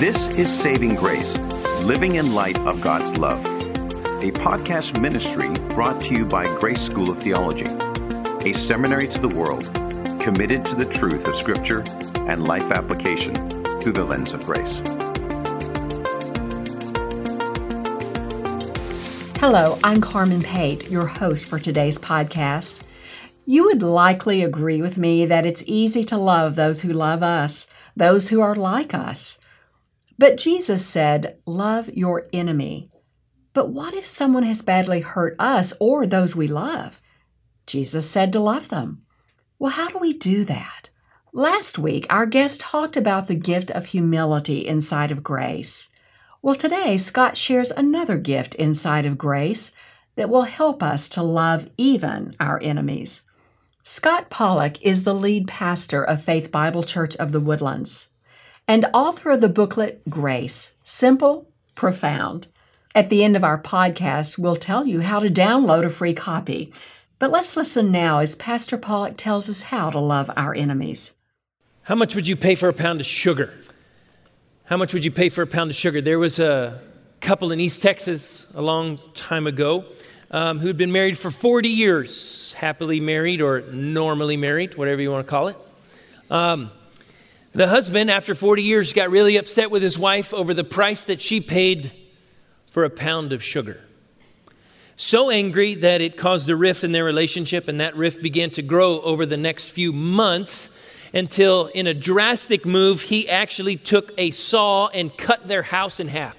[0.00, 1.38] This is Saving Grace,
[1.82, 7.10] living in light of God's love, a podcast ministry brought to you by Grace School
[7.10, 7.66] of Theology,
[8.48, 9.66] a seminary to the world
[10.18, 11.84] committed to the truth of Scripture
[12.20, 13.34] and life application
[13.82, 14.78] through the lens of grace.
[19.38, 22.80] Hello, I'm Carmen Pate, your host for today's podcast.
[23.44, 27.66] You would likely agree with me that it's easy to love those who love us,
[27.94, 29.36] those who are like us.
[30.20, 32.90] But Jesus said, Love your enemy.
[33.54, 37.00] But what if someone has badly hurt us or those we love?
[37.66, 39.00] Jesus said to love them.
[39.58, 40.90] Well, how do we do that?
[41.32, 45.88] Last week, our guest talked about the gift of humility inside of grace.
[46.42, 49.72] Well, today, Scott shares another gift inside of grace
[50.16, 53.22] that will help us to love even our enemies.
[53.82, 58.09] Scott Pollock is the lead pastor of Faith Bible Church of the Woodlands
[58.70, 62.46] and author of the booklet Grace Simple, Profound.
[62.94, 66.72] At the end of our podcast, we'll tell you how to download a free copy.
[67.18, 71.14] But let's listen now as Pastor Pollock tells us how to love our enemies.
[71.82, 73.52] How much would you pay for a pound of sugar?
[74.66, 76.00] How much would you pay for a pound of sugar?
[76.00, 76.80] There was a
[77.20, 79.84] couple in East Texas a long time ago
[80.30, 85.26] um, who'd been married for 40 years, happily married or normally married, whatever you want
[85.26, 85.56] to call it.
[86.30, 86.70] Um,
[87.52, 91.20] the husband, after 40 years, got really upset with his wife over the price that
[91.20, 91.92] she paid
[92.70, 93.84] for a pound of sugar.
[94.96, 98.62] So angry that it caused a rift in their relationship, and that rift began to
[98.62, 100.70] grow over the next few months
[101.12, 106.08] until, in a drastic move, he actually took a saw and cut their house in
[106.08, 106.36] half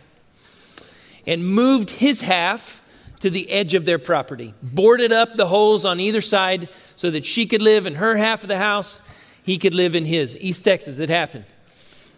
[1.28, 2.82] and moved his half
[3.20, 7.26] to the edge of their property, boarded up the holes on either side so that
[7.26, 9.02] she could live in her half of the house,
[9.44, 10.38] he could live in his.
[10.38, 11.46] East Texas, it happened.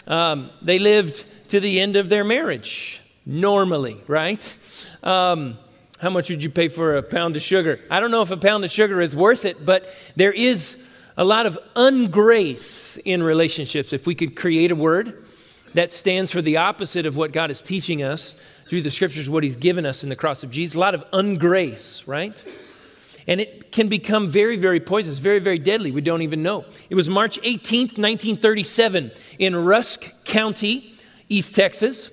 [0.07, 4.57] Um, they lived to the end of their marriage, normally, right?
[5.01, 5.57] Um,
[5.99, 7.79] how much would you pay for a pound of sugar?
[7.89, 10.77] I don't know if a pound of sugar is worth it, but there is
[11.15, 13.93] a lot of ungrace in relationships.
[13.93, 15.25] If we could create a word
[15.73, 19.43] that stands for the opposite of what God is teaching us through the scriptures, what
[19.43, 22.43] He's given us in the cross of Jesus, a lot of ungrace, right?
[23.27, 25.91] And it can become very, very poisonous, very, very deadly.
[25.91, 26.65] We don't even know.
[26.89, 30.93] It was March 18th, 1937, in Rusk County,
[31.29, 32.11] East Texas,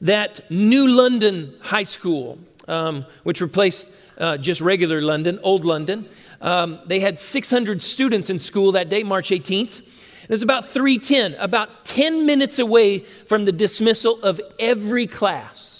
[0.00, 3.86] that New London High School, um, which replaced
[4.18, 6.08] uh, just regular London, Old London,
[6.40, 9.82] um, they had 600 students in school that day, March 18th.
[10.22, 15.71] It was about 310, about 10 minutes away from the dismissal of every class.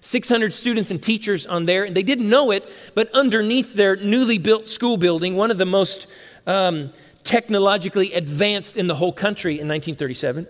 [0.00, 4.38] 600 students and teachers on there, and they didn't know it, but underneath their newly
[4.38, 6.06] built school building, one of the most
[6.46, 6.92] um,
[7.24, 10.46] technologically advanced in the whole country in 1937,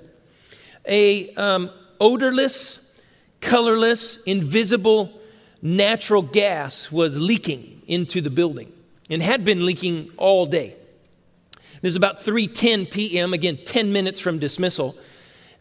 [0.87, 2.93] a um, odorless,
[3.41, 5.21] colorless, invisible
[5.63, 8.73] natural gas was leaking into the building
[9.11, 10.77] and had been leaking all day.
[11.53, 13.33] It was about 3:10 p.m.
[13.35, 14.97] again 10 minutes from dismissal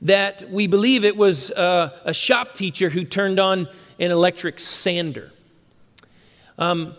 [0.01, 3.67] that we believe it was uh, a shop teacher who turned on
[3.99, 5.31] an electric sander.
[6.57, 6.95] Um,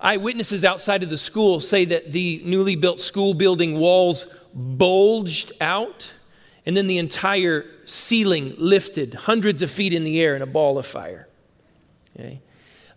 [0.00, 6.10] eyewitnesses outside of the school say that the newly built school building walls bulged out
[6.66, 10.78] and then the entire ceiling lifted hundreds of feet in the air in a ball
[10.78, 11.28] of fire.
[12.18, 12.40] Okay.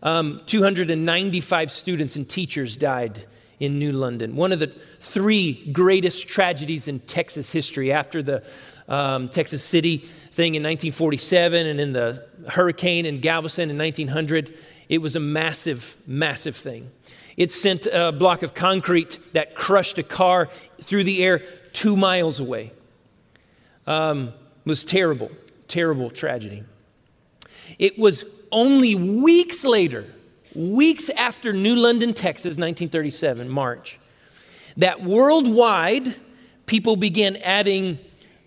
[0.01, 3.25] Um, 295 students and teachers died
[3.59, 4.35] in New London.
[4.35, 8.43] One of the three greatest tragedies in Texas history after the
[8.89, 9.97] um, Texas City
[10.31, 14.57] thing in 1947 and in the hurricane in Galveston in 1900.
[14.89, 16.91] It was a massive, massive thing.
[17.37, 20.49] It sent a block of concrete that crushed a car
[20.81, 21.39] through the air
[21.71, 22.73] two miles away.
[23.87, 24.33] Um,
[24.65, 25.31] was terrible,
[25.67, 26.63] terrible tragedy.
[27.77, 30.05] It was only weeks later,
[30.53, 33.99] weeks after New London, Texas, 1937, March,
[34.77, 36.15] that worldwide
[36.65, 37.99] people began adding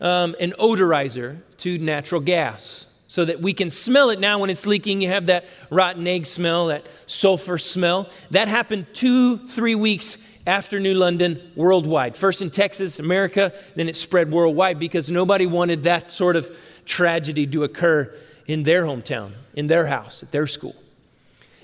[0.02, 4.66] um, an odorizer to natural gas so that we can smell it now when it's
[4.66, 5.00] leaking.
[5.00, 8.10] You have that rotten egg smell, that sulfur smell.
[8.30, 12.16] That happened two, three weeks after New London worldwide.
[12.16, 16.50] First in Texas, America, then it spread worldwide because nobody wanted that sort of
[16.84, 18.12] tragedy to occur
[18.46, 20.74] in their hometown, in their house, at their school.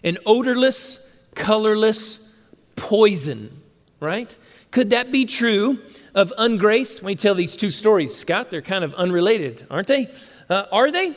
[0.04, 2.28] An odorless, colorless
[2.76, 3.62] poison,
[3.98, 4.34] right?
[4.70, 5.80] Could that be true
[6.18, 6.96] of ungrace?
[6.96, 8.50] Let me tell these two stories, Scott.
[8.50, 10.10] They're kind of unrelated, aren't they?
[10.50, 11.16] Uh, are they?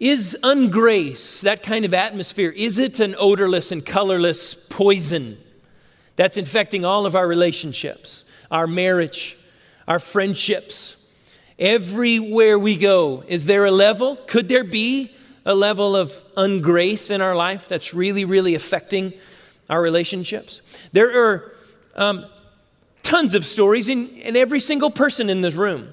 [0.00, 5.38] Is ungrace, that kind of atmosphere, is it an odorless and colorless poison
[6.16, 9.36] that's infecting all of our relationships, our marriage,
[9.86, 10.96] our friendships,
[11.58, 14.16] Everywhere we go, is there a level?
[14.26, 15.10] Could there be
[15.46, 19.14] a level of ungrace in our life that's really, really affecting
[19.70, 20.60] our relationships?
[20.92, 21.54] There are
[21.94, 22.26] um,
[23.06, 25.92] tons of stories in, in every single person in this room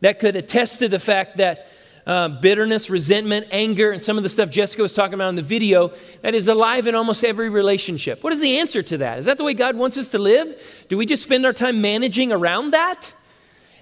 [0.00, 1.66] that could attest to the fact that
[2.06, 5.42] uh, bitterness, resentment, anger, and some of the stuff Jessica was talking about in the
[5.42, 8.22] video that is alive in almost every relationship.
[8.22, 9.18] What is the answer to that?
[9.18, 10.62] Is that the way God wants us to live?
[10.88, 13.12] Do we just spend our time managing around that?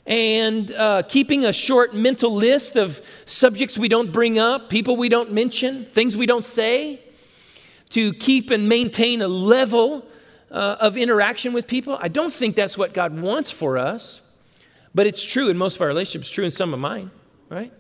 [0.06, 5.10] And uh, keeping a short mental list of subjects we don't bring up, people we
[5.10, 7.00] don't mention, things we don't say,
[7.90, 10.06] to keep and maintain a level
[10.54, 11.98] uh, of interaction with people?
[12.00, 14.22] I don't think that's what God wants for us,
[14.94, 17.10] but it's true in most of our relationships, true in some of mine,
[17.50, 17.72] right?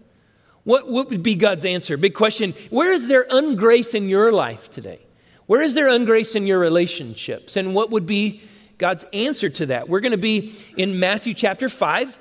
[0.64, 1.96] What, what would be God's answer?
[1.96, 2.52] Big question.
[2.70, 5.00] Where is there ungrace in your life today?
[5.46, 7.56] Where is there ungrace in your relationships?
[7.56, 8.42] And what would be
[8.78, 9.88] God's answer to that?
[9.88, 12.18] We're going to be in Matthew chapter 5.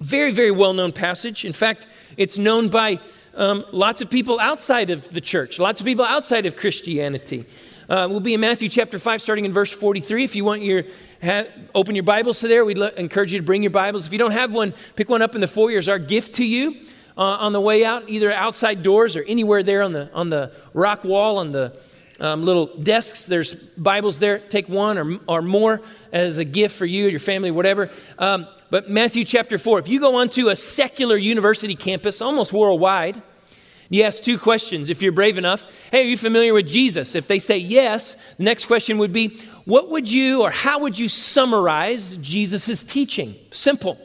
[0.00, 1.44] Very, very well known passage.
[1.44, 1.86] In fact,
[2.16, 2.98] it's known by
[3.34, 7.46] um, lots of people outside of the church, lots of people outside of Christianity.
[7.88, 10.24] Uh, we'll be in Matthew chapter 5, starting in verse 43.
[10.24, 10.82] If you want your,
[11.22, 14.04] ha, open your Bibles to there, we'd encourage you to bring your Bibles.
[14.06, 16.44] If you don't have one, pick one up in the foyer as our gift to
[16.44, 16.80] you
[17.16, 20.50] uh, on the way out, either outside doors or anywhere there on the, on the
[20.74, 21.76] rock wall, on the
[22.18, 23.26] um, little desks.
[23.26, 24.40] There's Bibles there.
[24.40, 25.80] Take one or, or more
[26.12, 27.88] as a gift for you, or your family, whatever.
[28.18, 33.22] Um, but Matthew chapter 4, if you go onto a secular university campus, almost worldwide,
[33.88, 35.64] you ask two questions if you're brave enough.
[35.90, 37.14] Hey, are you familiar with Jesus?
[37.14, 40.98] If they say yes, the next question would be, what would you or how would
[40.98, 43.36] you summarize Jesus' teaching?
[43.52, 43.98] Simple.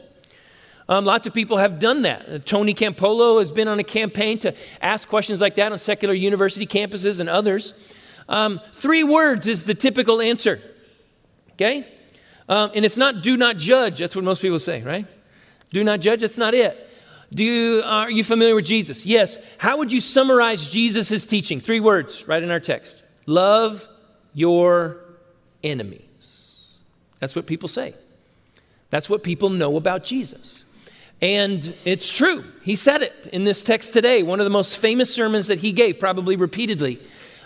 [0.88, 2.28] Um, lots of people have done that.
[2.28, 6.14] Uh, Tony Campolo has been on a campaign to ask questions like that on secular
[6.14, 7.74] university campuses and others.
[8.28, 10.60] Um, three words is the typical answer.
[11.52, 11.86] Okay?
[12.48, 13.98] Um, and it's not do not judge.
[13.98, 15.06] That's what most people say, right?
[15.70, 16.20] Do not judge.
[16.20, 16.88] That's not it.
[17.34, 19.06] Do you, are you familiar with Jesus?
[19.06, 19.38] Yes.
[19.56, 21.60] How would you summarize Jesus' teaching?
[21.60, 23.88] Three words right in our text love
[24.34, 24.98] your
[25.64, 26.02] enemies.
[27.20, 27.94] That's what people say.
[28.90, 30.62] That's what people know about Jesus.
[31.22, 32.44] And it's true.
[32.62, 35.72] He said it in this text today, one of the most famous sermons that he
[35.72, 37.00] gave, probably repeatedly.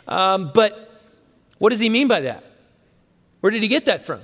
[0.08, 1.00] Um, but
[1.58, 2.42] what does he mean by that?
[3.40, 4.20] Where did he get that from?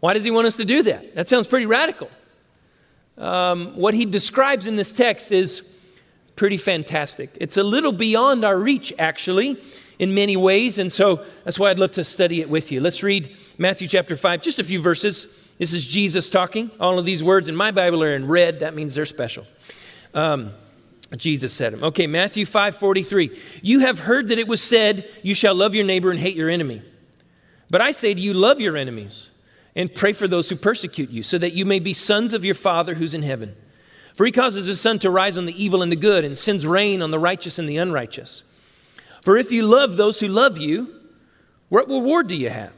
[0.00, 1.14] Why does he want us to do that?
[1.14, 2.10] That sounds pretty radical.
[3.18, 5.62] Um, what he describes in this text is
[6.36, 7.30] pretty fantastic.
[7.40, 9.62] It's a little beyond our reach, actually,
[9.98, 10.78] in many ways.
[10.78, 12.80] And so that's why I'd love to study it with you.
[12.80, 15.26] Let's read Matthew chapter 5, just a few verses.
[15.58, 16.70] This is Jesus talking.
[16.80, 18.60] All of these words in my Bible are in red.
[18.60, 19.46] That means they're special.
[20.14, 20.52] Um,
[21.16, 21.84] Jesus said them.
[21.84, 23.38] Okay, Matthew 5 43.
[23.60, 26.48] You have heard that it was said, You shall love your neighbor and hate your
[26.48, 26.82] enemy.
[27.70, 29.28] But I say to you, love your enemies
[29.74, 32.54] and pray for those who persecute you, so that you may be sons of your
[32.54, 33.56] Father who's in heaven.
[34.16, 36.66] For he causes his sun to rise on the evil and the good, and sends
[36.66, 38.42] rain on the righteous and the unrighteous.
[39.22, 40.92] For if you love those who love you,
[41.68, 42.72] what reward do you have?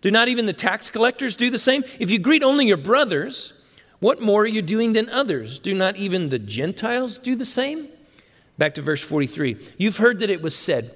[0.00, 1.84] Do not even the tax collectors do the same?
[1.98, 3.52] If you greet only your brothers,
[4.00, 5.58] what more are you doing than others?
[5.58, 7.88] Do not even the Gentiles do the same?
[8.56, 9.56] Back to verse 43.
[9.76, 10.94] You've heard that it was said.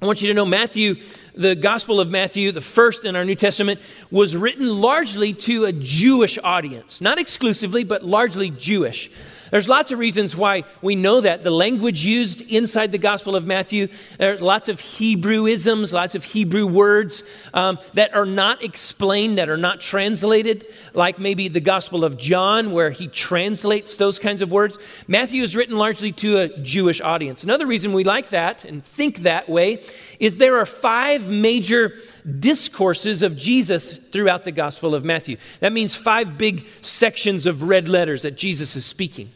[0.00, 0.96] I want you to know Matthew,
[1.34, 5.72] the Gospel of Matthew, the first in our New Testament, was written largely to a
[5.72, 7.00] Jewish audience.
[7.00, 9.10] Not exclusively, but largely Jewish.
[9.50, 11.42] There's lots of reasons why we know that.
[11.42, 13.88] The language used inside the Gospel of Matthew,
[14.18, 17.22] there's lots of Hebrewisms, lots of Hebrew words
[17.54, 22.72] um, that are not explained, that are not translated, like maybe the Gospel of John,
[22.72, 24.78] where he translates those kinds of words.
[25.06, 27.44] Matthew is written largely to a Jewish audience.
[27.44, 29.82] Another reason we like that and think that way
[30.18, 31.92] is there are five major
[32.40, 35.36] discourses of Jesus throughout the Gospel of Matthew.
[35.60, 39.30] That means five big sections of red letters that Jesus is speaking.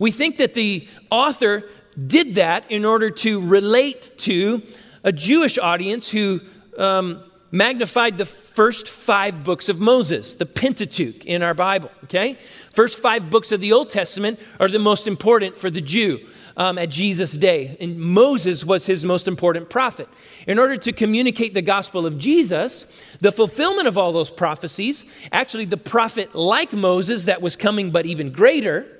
[0.00, 1.68] We think that the author
[2.06, 4.62] did that in order to relate to
[5.04, 6.40] a Jewish audience who
[6.78, 12.38] um, magnified the first five books of Moses, the Pentateuch in our Bible, okay?
[12.72, 16.26] First five books of the Old Testament are the most important for the Jew
[16.56, 17.76] um, at Jesus' day.
[17.78, 20.08] And Moses was his most important prophet.
[20.46, 22.86] In order to communicate the gospel of Jesus,
[23.20, 28.06] the fulfillment of all those prophecies, actually, the prophet like Moses that was coming, but
[28.06, 28.96] even greater,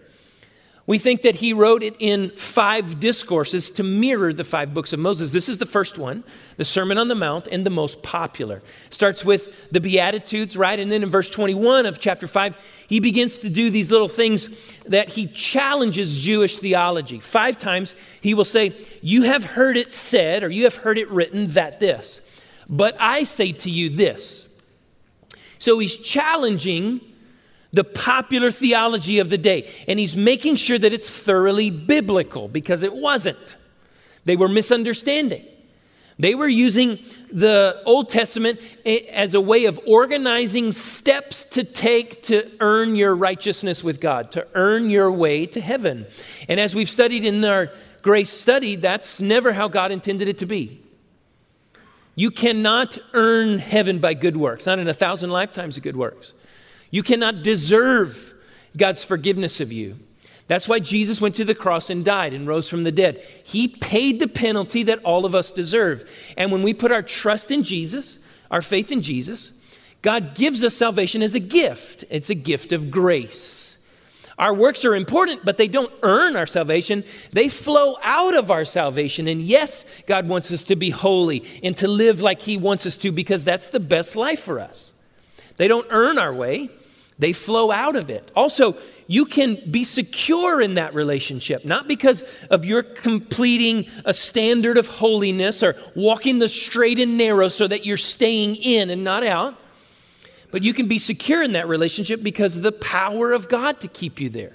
[0.91, 4.99] we think that he wrote it in five discourses to mirror the five books of
[4.99, 5.31] Moses.
[5.31, 6.25] This is the first one,
[6.57, 8.61] the Sermon on the Mount, and the most popular.
[8.91, 10.77] Starts with the Beatitudes, right?
[10.77, 12.57] And then in verse 21 of chapter 5,
[12.89, 14.49] he begins to do these little things
[14.85, 17.21] that he challenges Jewish theology.
[17.21, 21.09] Five times he will say, You have heard it said, or you have heard it
[21.09, 22.21] written that this,
[22.69, 24.49] but I say to you this.
[25.61, 27.01] So he's challenging
[27.73, 32.83] the popular theology of the day, and he's making sure that it's thoroughly biblical because
[32.83, 33.57] it wasn't.
[34.25, 35.45] They were misunderstanding.
[36.19, 36.99] They were using
[37.33, 43.83] the Old Testament as a way of organizing steps to take to earn your righteousness
[43.83, 46.07] with God, to earn your way to heaven.
[46.47, 47.71] And as we've studied in our
[48.03, 50.83] grace study, that's never how God intended it to be.
[52.17, 56.35] You cannot earn heaven by good works, not in a thousand lifetimes of good works.
[56.91, 58.35] You cannot deserve
[58.77, 59.99] God's forgiveness of you.
[60.49, 63.25] That's why Jesus went to the cross and died and rose from the dead.
[63.45, 66.11] He paid the penalty that all of us deserve.
[66.37, 68.19] And when we put our trust in Jesus,
[68.51, 69.53] our faith in Jesus,
[70.03, 72.05] God gives us salvation as a gift.
[72.11, 73.79] It's a gift of grace.
[74.41, 77.05] Our works are important, but they don't earn our salvation.
[77.31, 79.29] They flow out of our salvation.
[79.29, 82.97] And yes, God wants us to be holy and to live like He wants us
[82.99, 84.95] to because that's the best life for us.
[85.59, 86.71] They don't earn our way,
[87.21, 88.33] they flow out of it.
[88.35, 94.79] Also, you can be secure in that relationship, not because of your completing a standard
[94.79, 99.23] of holiness or walking the straight and narrow so that you're staying in and not
[99.23, 99.55] out,
[100.51, 103.89] but you can be secure in that relationship because of the power of God to
[103.89, 104.55] keep you there.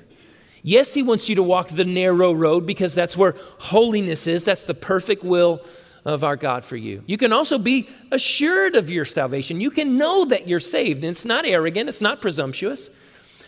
[0.64, 4.66] Yes, He wants you to walk the narrow road because that's where holiness is, that's
[4.66, 5.62] the perfect will
[6.06, 7.04] of our God for you.
[7.08, 9.60] You can also be assured of your salvation.
[9.60, 11.04] You can know that you're saved.
[11.04, 12.90] And it's not arrogant, it's not presumptuous,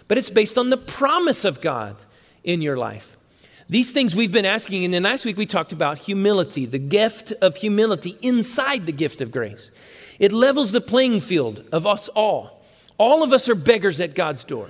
[0.08, 1.96] but it's based on the promise of God
[2.44, 3.16] in your life.
[3.70, 7.34] These things we've been asking, and then last week we talked about humility, the gift
[7.42, 9.70] of humility inside the gift of grace.
[10.20, 12.64] It levels the playing field of us all.
[12.98, 14.70] All of us are beggars at God's door.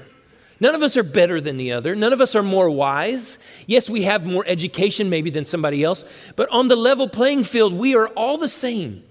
[0.59, 1.95] None of us are better than the other.
[1.95, 3.37] None of us are more wise.
[3.67, 6.03] Yes, we have more education maybe than somebody else,
[6.35, 9.03] but on the level playing field, we are all the same.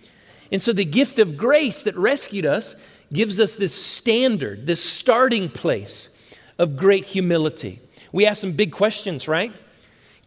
[0.50, 2.74] And so the gift of grace that rescued us
[3.12, 6.08] gives us this standard, this starting place
[6.58, 7.80] of great humility.
[8.12, 9.52] We ask some big questions, right?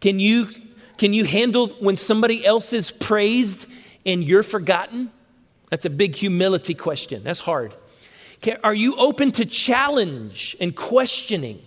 [0.00, 0.48] Can you,
[0.96, 3.66] can you handle when somebody else is praised
[4.06, 5.10] and you're forgotten?
[5.68, 7.22] That's a big humility question.
[7.22, 7.74] That's hard.
[8.64, 11.60] Are you open to challenge and questioning?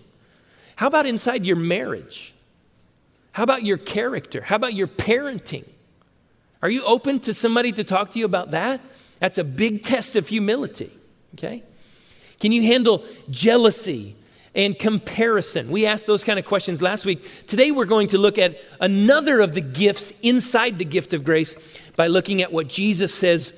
[0.76, 2.34] How about inside your marriage?
[3.32, 4.42] How about your character?
[4.42, 5.66] How about your parenting?
[6.62, 8.82] Are you open to somebody to talk to you about that?
[9.20, 10.92] That's a big test of humility,
[11.36, 11.64] okay?
[12.40, 14.16] Can you handle jealousy
[14.56, 15.70] and comparison?
[15.70, 17.48] We asked those kind of questions last week.
[17.48, 21.56] Today we're going to look at another of the gifts inside the gift of grace
[21.96, 23.54] by looking at what Jesus says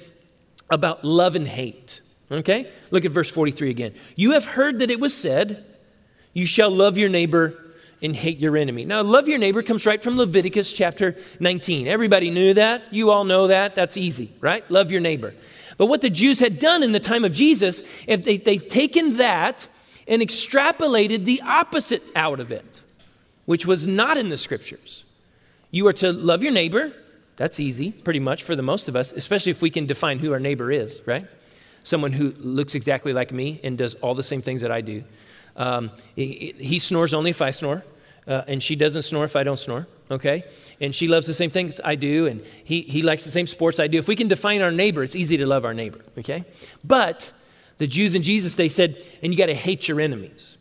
[0.70, 2.02] about love and hate.
[2.32, 2.70] Okay?
[2.92, 3.94] Look at verse 43 again.
[4.16, 5.64] You have heard that it was said,
[6.34, 7.62] You shall love your neighbor
[8.02, 8.86] and hate your enemy.
[8.86, 11.88] Now, love your neighbor comes right from Leviticus chapter 19.
[11.88, 12.94] Everybody knew that.
[12.94, 13.76] You all know that.
[13.76, 14.70] That's easy, right?
[14.70, 15.34] Love your neighbor.
[15.78, 19.18] But what the Jews had done in the time of Jesus, if they, they've taken
[19.18, 19.68] that
[20.08, 22.66] and extrapolated the opposite out of it,
[23.46, 25.04] which was not in the scriptures.
[25.72, 26.94] You are to love your neighbor.
[27.38, 30.32] That's easy, pretty much, for the most of us, especially if we can define who
[30.32, 31.28] our neighbor is, right?
[31.86, 35.04] Someone who looks exactly like me and does all the same things that I do.
[35.56, 37.86] Um, he, he, snores only if I snore,
[38.28, 40.44] uh, and she doesn't snore if I don't snore, okay?
[40.82, 43.80] And she loves the same things I do, and he, he likes the same sports
[43.80, 44.00] I do.
[44.00, 46.44] If we can define our neighbor, it's easy to love our neighbor, okay?
[46.84, 47.32] But
[47.78, 50.58] the Jews in Jesus, they said, and you got to hate your enemies.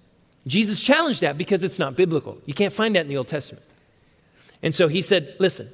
[0.46, 2.38] Jesus challenged that because it's not biblical.
[2.44, 3.64] You can't find that in the Old Testament.
[4.62, 5.68] And so he said, listen,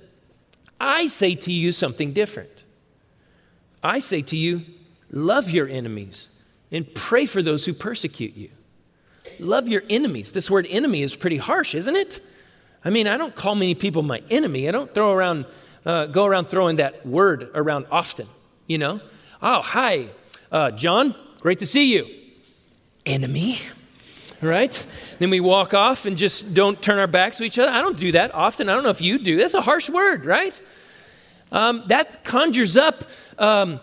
[0.81, 2.51] I say to you something different.
[3.83, 4.63] I say to you,
[5.11, 6.29] Love your enemies
[6.71, 8.51] and pray for those who persecute you.
[9.39, 10.33] Love your enemies.
[10.33, 12.21] This word enemy is pretty harsh, isn't it?
[12.85, 14.69] I mean, I don't call many people my enemy.
[14.69, 15.47] I don't throw around,
[15.85, 18.29] uh, go around throwing that word around often,
[18.67, 19.01] you know?
[19.43, 20.09] Oh, hi,
[20.53, 22.07] uh, John, great to see you.
[23.07, 23.59] Enemy,
[24.43, 24.87] right?
[25.19, 27.71] Then we walk off and just don't turn our backs to each other.
[27.71, 28.69] I don't do that often.
[28.69, 29.37] I don't know if you do.
[29.39, 30.59] That's a harsh word, right?
[31.51, 33.05] Um, that conjures up
[33.39, 33.81] um,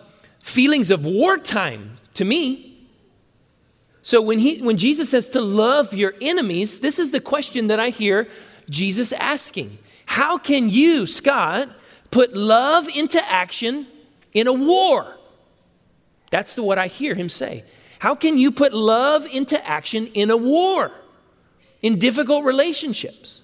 [0.48, 2.76] feelings of wartime to me.
[4.02, 7.78] So when, he, when Jesus says to love your enemies, this is the question that
[7.78, 8.28] I hear
[8.70, 9.78] Jesus asking.
[10.06, 11.68] How can you, Scott,
[12.10, 13.86] put love into action
[14.32, 15.14] in a war?
[16.30, 17.64] That's the, what I hear him say.
[17.98, 20.90] How can you put love into action in a war,
[21.82, 23.42] in difficult relationships?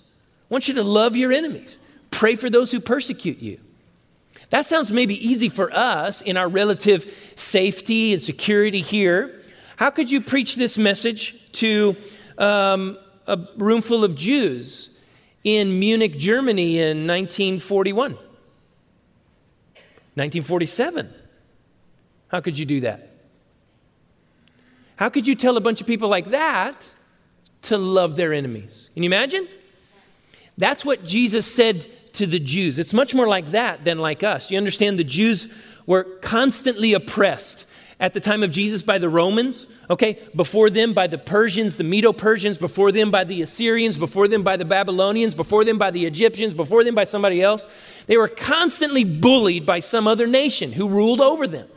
[0.51, 1.79] I want you to love your enemies,
[2.11, 3.61] pray for those who persecute you.
[4.55, 9.43] That sounds maybe easy for us in our relative safety and security here.
[9.75, 11.97] How could you preach this message to
[12.39, 12.97] um,
[13.27, 14.91] a room full of Jews
[15.43, 18.13] in Munich, Germany in 1941?
[18.13, 21.13] 1947?
[22.29, 23.11] How could you do that?
[24.95, 26.89] How could you tell a bunch of people like that
[27.63, 28.89] to love their enemies?
[28.95, 29.49] Can you imagine?
[30.57, 32.79] That's what Jesus said to the Jews.
[32.79, 34.51] It's much more like that than like us.
[34.51, 35.49] You understand the Jews
[35.87, 37.67] were constantly oppressed
[38.01, 40.19] at the time of Jesus by the Romans, okay?
[40.35, 44.43] Before them by the Persians, the Medo Persians, before them by the Assyrians, before them
[44.43, 47.65] by the Babylonians, before them by the Egyptians, before them by somebody else.
[48.07, 51.69] They were constantly bullied by some other nation who ruled over them.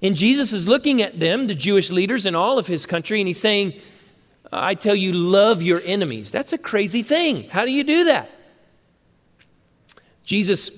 [0.00, 3.28] And Jesus is looking at them, the Jewish leaders in all of his country, and
[3.28, 3.80] he's saying,
[4.52, 6.30] I tell you, love your enemies.
[6.30, 7.48] That's a crazy thing.
[7.50, 8.30] How do you do that?
[10.24, 10.70] Jesus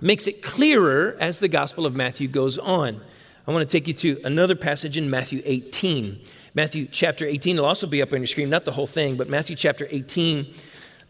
[0.00, 3.00] makes it clearer as the Gospel of Matthew goes on.
[3.46, 6.20] I want to take you to another passage in Matthew 18.
[6.54, 9.28] Matthew chapter 18 will also be up on your screen, not the whole thing, but
[9.28, 10.54] Matthew chapter 18,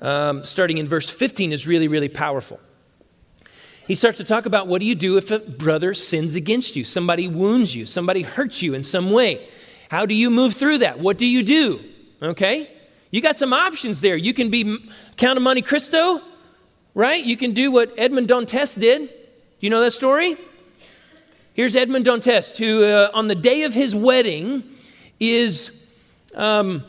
[0.01, 2.61] um, starting in verse 15, is really, really powerful.
[3.87, 6.83] He starts to talk about what do you do if a brother sins against you?
[6.83, 9.49] Somebody wounds you, somebody hurts you in some way.
[9.89, 10.99] How do you move through that?
[10.99, 11.81] What do you do?
[12.21, 12.69] Okay?
[13.13, 14.17] You got some options there.
[14.17, 16.21] You can be Count of Monte Cristo,
[16.97, 17.23] right?
[17.23, 19.11] You can do what Edmond Dantes did.
[19.61, 20.37] You know that story?
[21.53, 24.65] Here's Edmond Dantes, who uh, on the day of his wedding
[25.21, 25.73] is
[26.35, 26.83] um,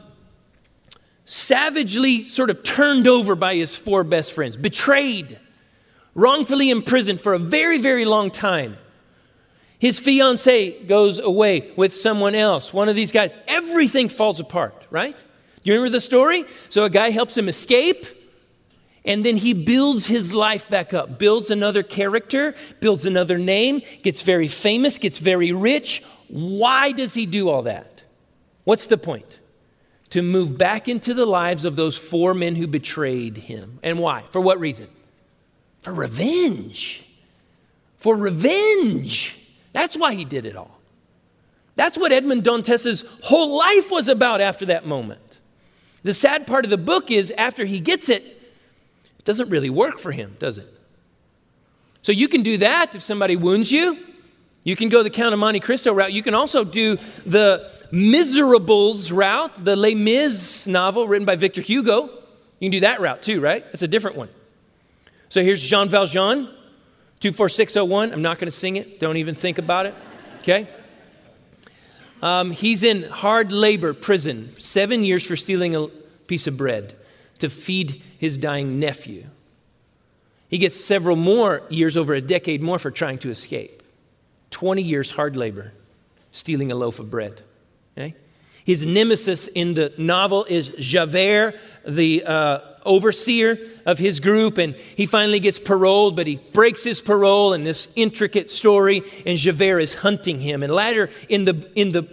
[1.26, 5.40] savagely sort of turned over by his four best friends, betrayed,
[6.16, 8.78] wrongfully imprisoned for a very, very long time.
[9.78, 13.34] His fiance goes away with someone else, one of these guys.
[13.48, 15.16] Everything falls apart, right?
[15.18, 15.24] Do
[15.64, 16.46] you remember the story?
[16.70, 18.17] So a guy helps him escape
[19.08, 24.22] and then he builds his life back up, builds another character, builds another name, gets
[24.22, 26.04] very famous, gets very rich.
[26.28, 28.04] Why does he do all that?
[28.66, 29.40] What's the point?
[30.10, 33.80] To move back into the lives of those four men who betrayed him.
[33.82, 34.24] And why?
[34.30, 34.90] For what reason?
[35.80, 37.06] For revenge.
[37.96, 39.38] For revenge.
[39.72, 40.82] That's why he did it all.
[41.76, 45.22] That's what Edmond Dantes's whole life was about after that moment.
[46.04, 48.37] The sad part of the book is after he gets it,
[49.28, 50.74] doesn't really work for him, does it?
[52.02, 53.98] So you can do that if somebody wounds you.
[54.64, 56.14] You can go the Count of Monte Cristo route.
[56.14, 62.10] You can also do the Miserables route, the Les Mis novel written by Victor Hugo.
[62.60, 63.66] You can do that route too, right?
[63.74, 64.30] It's a different one.
[65.30, 66.50] So here's Jean Valjean,
[67.20, 68.14] 24601.
[68.14, 69.00] I'm not going to sing it.
[69.00, 69.96] Don't even think about it.
[70.40, 70.70] Okay?
[72.22, 75.88] Um, he's in hard labor prison, seven years for stealing a
[76.28, 76.96] piece of bread
[77.38, 79.26] to feed his dying nephew.
[80.50, 83.84] He gets several more years, over a decade more, for trying to escape.
[84.52, 85.74] 20 years hard labor,
[86.32, 87.42] stealing a loaf of bread.
[87.98, 88.16] Okay?
[88.64, 95.06] His nemesis in the novel is Javert, the uh, overseer of his group, and he
[95.06, 99.94] finally gets paroled, but he breaks his parole in this intricate story, and Javert is
[99.94, 100.64] hunting him.
[100.64, 102.04] And later in the, in the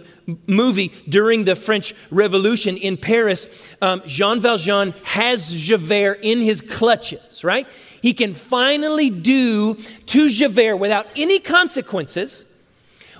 [0.47, 3.47] movie during the French Revolution in Paris,
[3.81, 7.67] um, Jean Valjean has Javert in his clutches, right?
[8.01, 12.45] He can finally do to Javert without any consequences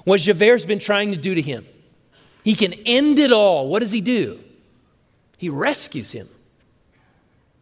[0.03, 1.65] what Javert's been trying to do to him.
[2.43, 3.67] He can end it all.
[3.67, 4.39] What does he do?
[5.37, 6.29] He rescues him,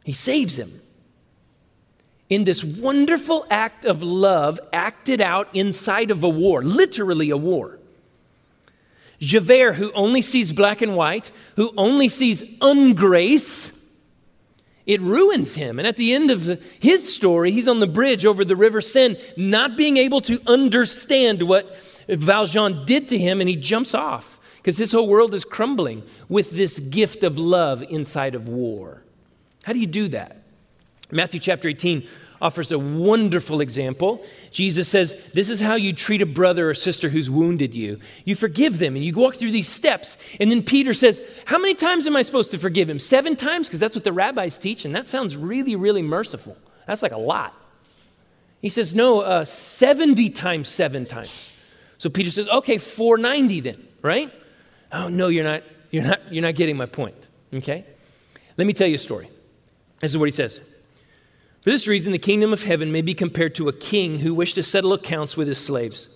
[0.04, 0.82] he saves him.
[2.30, 7.80] In this wonderful act of love acted out inside of a war, literally a war.
[9.20, 13.78] Javert, who only sees black and white, who only sees ungrace,
[14.86, 15.80] it ruins him.
[15.80, 19.18] And at the end of his story, he's on the bridge over the River Seine,
[19.38, 21.78] not being able to understand what
[22.10, 26.52] Valjean did to him, and he jumps off because his whole world is crumbling with
[26.52, 29.04] this gift of love inside of war.
[29.64, 30.38] How do you do that?
[31.12, 32.08] Matthew chapter 18
[32.42, 34.24] offers a wonderful example.
[34.52, 38.00] Jesus says, This is how you treat a brother or sister who's wounded you.
[38.26, 40.18] You forgive them and you walk through these steps.
[40.40, 43.00] And then Peter says, How many times am I supposed to forgive him?
[43.00, 43.68] Seven times?
[43.68, 46.58] Because that's what the rabbis teach, and that sounds really, really merciful.
[46.88, 47.56] That's like a lot.
[48.62, 51.52] He says, No, uh, 70 times seven times.
[51.98, 54.32] So Peter says, Okay, 490 then, right?
[54.92, 57.16] Oh, no, you're not, you're not, you're not getting my point.
[57.54, 57.86] Okay?
[58.58, 59.30] Let me tell you a story.
[60.00, 60.62] This is what he says.
[61.64, 64.56] For this reason, the kingdom of heaven may be compared to a king who wished
[64.56, 66.10] to settle accounts with his slaves.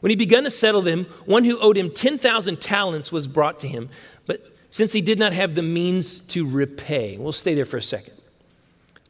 [0.00, 3.68] When he began to settle them, one who owed him 10,000 talents was brought to
[3.68, 3.88] him,
[4.26, 7.82] but since he did not have the means to repay, we'll stay there for a
[7.82, 8.14] second.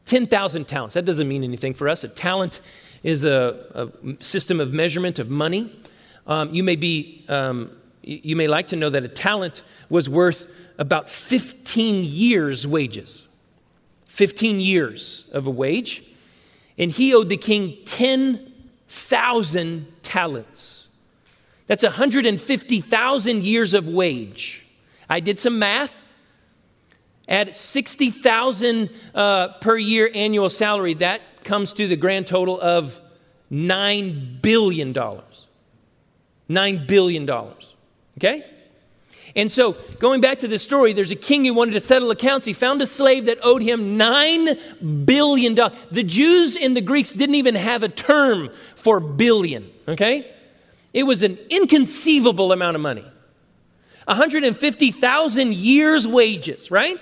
[0.05, 2.03] 10,000 talents, that doesn't mean anything for us.
[2.03, 2.61] A talent
[3.01, 5.75] is a, a system of measurement of money.
[6.27, 7.71] Um, you, may be, um,
[8.03, 10.45] you may like to know that a talent was worth
[10.77, 13.22] about 15 years' wages.
[14.13, 16.03] 15 years of a wage,
[16.77, 20.87] and he owed the king 10,000 talents.
[21.65, 24.67] That's 150,000 years of wage.
[25.09, 26.05] I did some math.
[27.27, 33.01] At 60,000 uh, per year annual salary, that comes to the grand total of
[33.51, 34.93] $9 billion.
[34.93, 37.29] $9 billion.
[38.19, 38.45] Okay?
[39.35, 42.45] And so, going back to this story, there's a king who wanted to settle accounts.
[42.45, 45.55] He found a slave that owed him $9 billion.
[45.89, 50.31] The Jews and the Greeks didn't even have a term for billion, okay?
[50.93, 53.05] It was an inconceivable amount of money.
[54.05, 56.99] 150,000 years' wages, right?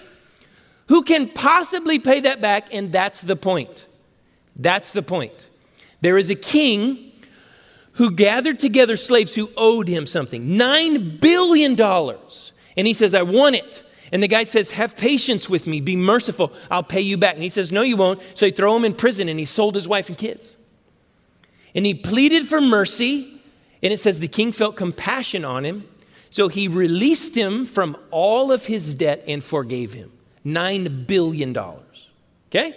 [0.88, 2.74] Who can possibly pay that back?
[2.74, 3.86] And that's the point.
[4.56, 5.36] That's the point.
[6.00, 7.11] There is a king
[7.94, 11.80] who gathered together slaves who owed him something $9 billion.
[11.80, 13.84] And he says, I want it.
[14.12, 17.36] And the guy says, Have patience with me, be merciful, I'll pay you back.
[17.36, 18.22] And he says, No, you won't.
[18.34, 20.58] So he throw him in prison and he sold his wife and kids.
[21.74, 23.42] And he pleaded for mercy,
[23.82, 25.88] and it says the king felt compassion on him.
[26.30, 30.12] So he released him from all of his debt and forgave him
[30.46, 31.58] $9 billion.
[31.58, 32.76] Okay?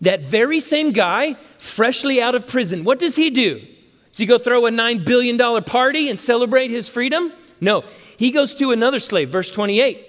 [0.00, 3.66] That very same guy, freshly out of prison, what does he do?
[4.18, 7.32] Does he go throw a $9 billion party and celebrate his freedom?
[7.60, 7.84] No.
[8.16, 10.04] He goes to another slave, verse 28.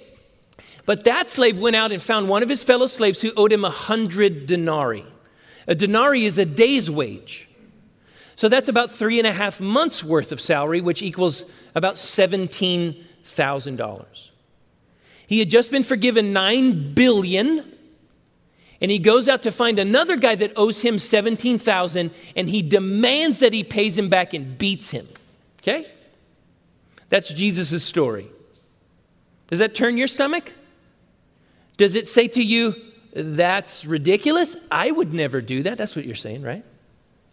[0.88, 3.64] But that slave went out and found one of his fellow slaves who owed him
[3.64, 5.06] a hundred denarii.
[5.68, 7.48] A denarii is a day's wage.
[8.36, 11.44] So that's about three and a half months worth of salary, which equals
[11.76, 14.06] about $17,000.
[15.28, 17.78] He had just been forgiven 9 billion
[18.82, 23.40] and he goes out to find another guy that owes him 17,000 and he demands
[23.40, 25.08] that he pays him back and beats him.
[25.62, 25.86] Okay?
[27.10, 28.28] That's Jesus' story.
[29.48, 30.54] Does that turn your stomach?
[31.78, 32.76] Does it say to you,
[33.14, 34.56] that's ridiculous?
[34.72, 35.78] I would never do that.
[35.78, 36.64] That's what you're saying, right?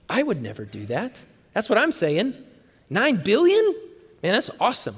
[0.08, 1.12] I would never do that.
[1.52, 2.34] That's what I'm saying.
[2.88, 3.74] Nine billion?
[4.22, 4.96] Man, that's awesome.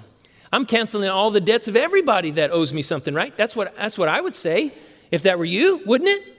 [0.52, 3.36] I'm canceling all the debts of everybody that owes me something, right?
[3.36, 4.72] That's what, that's what I would say
[5.10, 6.37] if that were you, wouldn't it?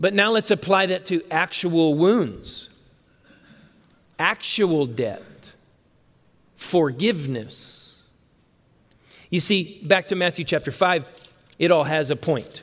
[0.00, 2.70] But now let's apply that to actual wounds,
[4.18, 5.52] actual debt,
[6.56, 8.00] forgiveness.
[9.28, 12.62] You see, back to Matthew chapter 5, it all has a point.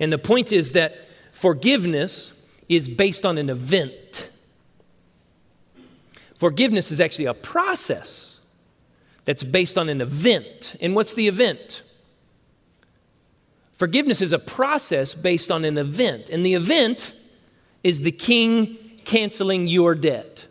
[0.00, 0.96] And the point is that
[1.30, 4.30] forgiveness is based on an event.
[6.34, 8.40] Forgiveness is actually a process
[9.24, 10.74] that's based on an event.
[10.80, 11.82] And what's the event?
[13.76, 17.14] Forgiveness is a process based on an event, and the event
[17.84, 20.46] is the king canceling your debt,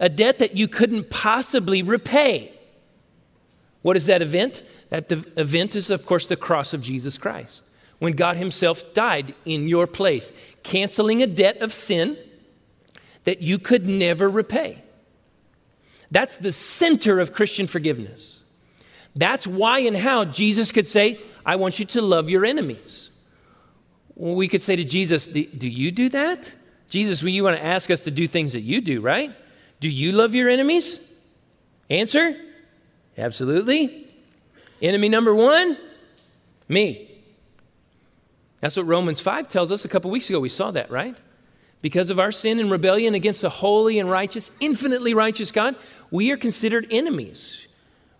[0.00, 2.52] a debt that you couldn't possibly repay.
[3.82, 4.62] What is that event?
[4.88, 7.62] That event is, of course, the cross of Jesus Christ,
[7.98, 12.16] when God Himself died in your place, canceling a debt of sin
[13.24, 14.82] that you could never repay.
[16.10, 18.40] That's the center of Christian forgiveness.
[19.14, 23.10] That's why and how Jesus could say, I want you to love your enemies.
[24.14, 26.52] Well, we could say to Jesus, Do you do that?
[26.88, 29.32] Jesus, well, you want to ask us to do things that you do, right?
[29.78, 30.98] Do you love your enemies?
[31.88, 32.36] Answer
[33.20, 34.06] Absolutely.
[34.80, 35.76] Enemy number one
[36.68, 37.08] me.
[38.60, 40.38] That's what Romans 5 tells us a couple weeks ago.
[40.38, 41.16] We saw that, right?
[41.82, 45.76] Because of our sin and rebellion against a holy and righteous, infinitely righteous God,
[46.10, 47.66] we are considered enemies.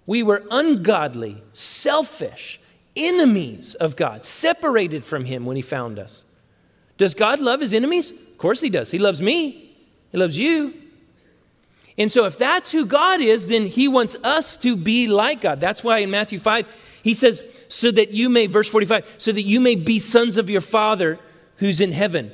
[0.06, 2.59] We were ungodly, selfish,
[2.96, 6.24] enemies of God, separated from Him when He found us.
[6.98, 8.10] Does God love His enemies?
[8.10, 8.90] Of course He does.
[8.90, 9.74] He loves me,
[10.12, 10.74] He loves you.
[11.98, 15.60] And so, if that's who God is, then He wants us to be like God.
[15.60, 16.66] That's why in Matthew 5,
[17.02, 20.48] He says, so that you may, verse 45, so that you may be sons of
[20.48, 21.18] your Father
[21.56, 22.32] who's in heaven.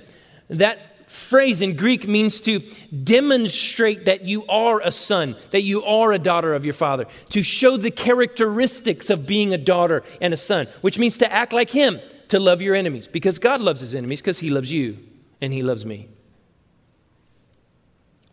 [0.49, 2.61] That phrase in Greek means to
[3.05, 7.42] demonstrate that you are a son, that you are a daughter of your father, to
[7.42, 11.71] show the characteristics of being a daughter and a son, which means to act like
[11.71, 14.99] him, to love your enemies, because God loves his enemies, because he loves you
[15.40, 16.09] and he loves me.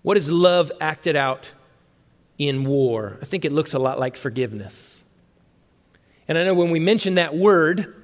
[0.02, 1.52] What is love acted out
[2.38, 3.18] in war?
[3.22, 5.00] I think it looks a lot like forgiveness.
[6.28, 8.03] And I know when we mention that word,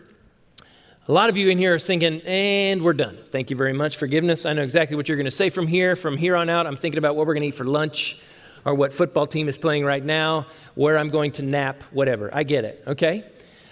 [1.10, 3.18] a lot of you in here are thinking, and we're done.
[3.32, 3.98] Thank you very much.
[3.98, 4.46] Forgiveness.
[4.46, 5.96] I know exactly what you're going to say from here.
[5.96, 8.20] From here on out, I'm thinking about what we're going to eat for lunch
[8.64, 10.46] or what football team is playing right now,
[10.76, 12.30] where I'm going to nap, whatever.
[12.32, 13.26] I get it, okay?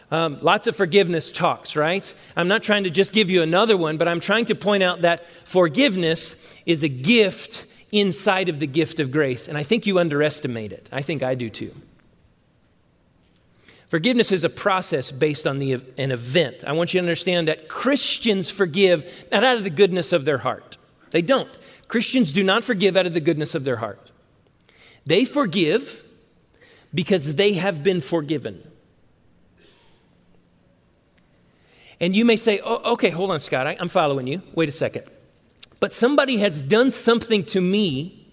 [0.10, 2.12] Um, lots of forgiveness talks, right?
[2.36, 5.04] I'm not trying to just give you another one, but I'm trying to point out
[5.04, 9.48] that forgiveness is a gift inside of the gift of grace.
[9.48, 10.90] And I think you underestimate it.
[10.92, 11.72] I think I do too.
[13.90, 16.64] Forgiveness is a process based on the, an event.
[16.68, 20.40] I want you to understand that Christians forgive not out of the goodness of their
[20.40, 20.78] heart.
[21.12, 21.50] They don't.
[21.88, 24.12] Christians do not forgive out of the goodness of their heart.
[25.06, 26.04] They forgive
[26.94, 28.62] because they have been forgiven.
[32.00, 34.42] And you may say, oh, okay, hold on, Scott, I, I'm following you.
[34.54, 35.06] Wait a second.
[35.80, 38.27] But somebody has done something to me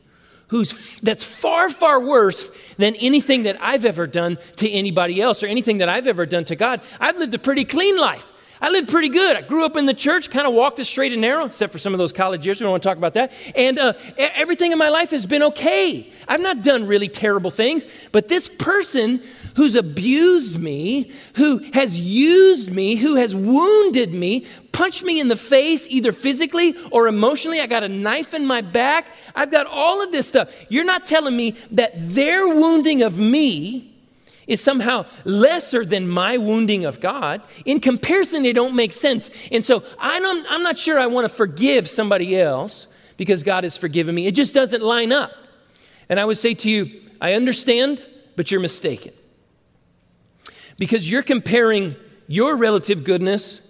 [0.49, 5.47] who's, that's far, far worse than anything that I've ever done to anybody else or
[5.47, 6.81] anything that I've ever done to God.
[7.01, 8.33] I've lived a pretty clean life.
[8.65, 9.37] I lived pretty good.
[9.37, 11.79] I grew up in the church, kind of walked the straight and narrow, except for
[11.79, 12.61] some of those college years.
[12.61, 13.31] We don't want to talk about that.
[13.55, 16.11] And uh, everything in my life has been okay.
[16.27, 17.85] I've not done really terrible things.
[18.11, 19.23] But this person
[19.57, 25.37] who's abused me, who has used me, who has wounded me, punched me in the
[25.37, 27.61] face, either physically or emotionally.
[27.61, 29.09] I got a knife in my back.
[29.35, 30.51] I've got all of this stuff.
[30.71, 33.94] You're not telling me that their wounding of me
[34.47, 37.43] is somehow lesser than my wounding of God.
[37.65, 39.31] In comparison, they don't make sense.
[39.51, 43.77] And so I'm, I'm not sure I want to forgive somebody else because God has
[43.77, 44.27] forgiven me.
[44.27, 45.33] It just doesn't line up.
[46.09, 49.13] And I would say to you, I understand, but you're mistaken.
[50.77, 53.67] Because you're comparing your relative goodness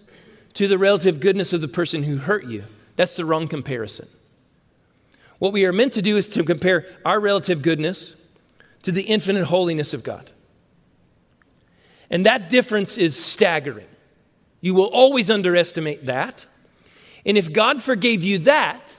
[0.54, 2.64] to the relative goodness of the person who hurt you.
[2.96, 4.08] That's the wrong comparison.
[5.38, 8.14] What we are meant to do is to compare our relative goodness
[8.84, 10.30] to the infinite holiness of God.
[12.10, 13.86] And that difference is staggering.
[14.60, 16.46] You will always underestimate that.
[17.26, 18.94] And if God forgave you that,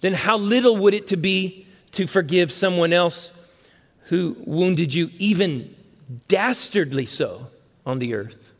[0.00, 3.32] then how little would it to be to forgive someone else
[4.04, 5.74] who wounded you even
[6.28, 7.46] dastardly so
[7.84, 8.50] on the earth?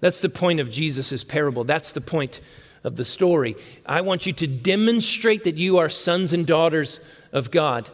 [0.00, 1.64] That's the point of Jesus' parable.
[1.64, 2.40] That's the point
[2.82, 3.56] of the story.
[3.86, 7.00] I want you to demonstrate that you are sons and daughters
[7.32, 7.90] of God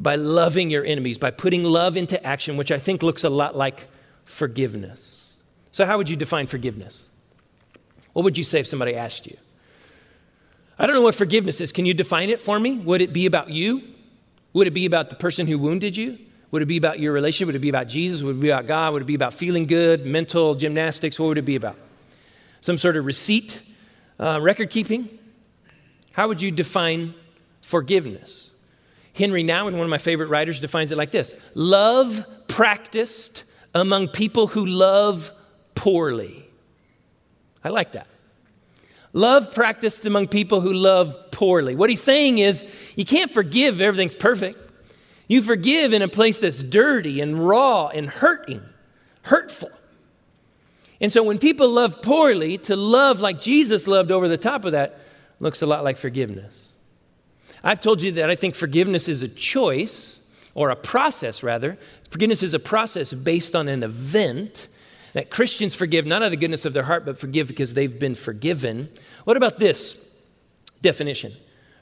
[0.00, 3.54] by loving your enemies, by putting love into action, which I think looks a lot
[3.54, 3.86] like
[4.24, 5.40] forgiveness.
[5.72, 7.08] So, how would you define forgiveness?
[8.12, 9.36] What would you say if somebody asked you?
[10.78, 11.72] I don't know what forgiveness is.
[11.72, 12.78] Can you define it for me?
[12.78, 13.82] Would it be about you?
[14.54, 16.18] Would it be about the person who wounded you?
[16.50, 17.46] Would it be about your relationship?
[17.46, 18.22] Would it be about Jesus?
[18.22, 18.94] Would it be about God?
[18.94, 21.20] Would it be about feeling good, mental gymnastics?
[21.20, 21.76] What would it be about?
[22.62, 23.62] Some sort of receipt,
[24.18, 25.18] uh, record keeping?
[26.12, 27.14] How would you define
[27.60, 28.49] forgiveness?
[29.14, 33.44] Henry Nouwen, one of my favorite writers, defines it like this love practiced
[33.74, 35.32] among people who love
[35.74, 36.44] poorly.
[37.62, 38.06] I like that.
[39.12, 41.74] Love practiced among people who love poorly.
[41.74, 44.58] What he's saying is, you can't forgive everything's perfect.
[45.26, 48.62] You forgive in a place that's dirty and raw and hurting,
[49.22, 49.70] hurtful.
[51.00, 54.72] And so when people love poorly, to love like Jesus loved over the top of
[54.72, 55.00] that
[55.38, 56.69] looks a lot like forgiveness.
[57.62, 60.20] I've told you that I think forgiveness is a choice,
[60.54, 61.78] or a process rather.
[62.10, 64.68] Forgiveness is a process based on an event
[65.12, 67.98] that Christians forgive not out of the goodness of their heart, but forgive because they've
[67.98, 68.88] been forgiven.
[69.24, 70.08] What about this
[70.82, 71.34] definition?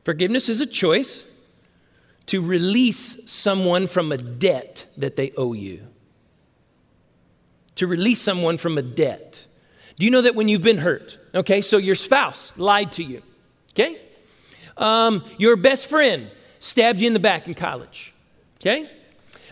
[0.05, 1.25] Forgiveness is a choice
[2.27, 5.87] to release someone from a debt that they owe you.
[7.77, 9.47] To release someone from a debt.
[9.99, 13.23] Do you know that when you've been hurt, okay, so your spouse lied to you,
[13.73, 14.01] okay?
[14.79, 18.15] Um, your best friend stabbed you in the back in college,
[18.61, 18.89] okay?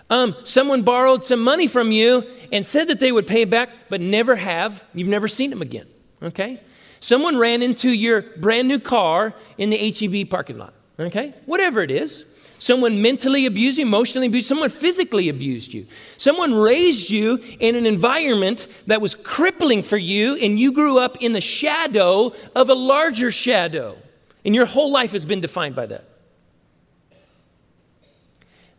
[0.09, 3.71] Um, someone borrowed some money from you and said that they would pay it back,
[3.89, 4.85] but never have.
[4.95, 5.87] You've never seen them again,
[6.23, 6.61] okay?
[7.01, 11.35] Someone ran into your brand new car in the HEB parking lot, okay?
[11.45, 12.25] Whatever it is.
[12.59, 15.87] Someone mentally abused you, emotionally abused, someone physically abused you.
[16.17, 21.19] Someone raised you in an environment that was crippling for you, and you grew up
[21.21, 23.99] in the shadow of a larger shadow.
[24.47, 26.05] And your whole life has been defined by that.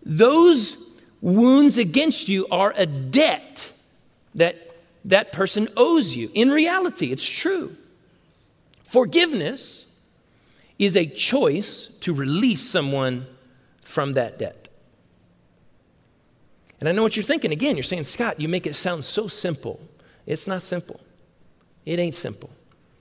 [0.01, 0.77] Those
[1.19, 3.73] wounds against you are a debt
[4.35, 4.55] that
[5.03, 6.31] that person owes you.
[6.33, 7.75] In reality, it's true.
[8.85, 9.85] Forgiveness
[10.79, 13.27] is a choice to release someone
[13.81, 14.69] from that debt.
[16.79, 17.51] And I know what you're thinking.
[17.51, 19.81] Again, you're saying, Scott, you make it sound so simple.
[20.25, 21.01] It's not simple.
[21.85, 22.51] It ain't simple.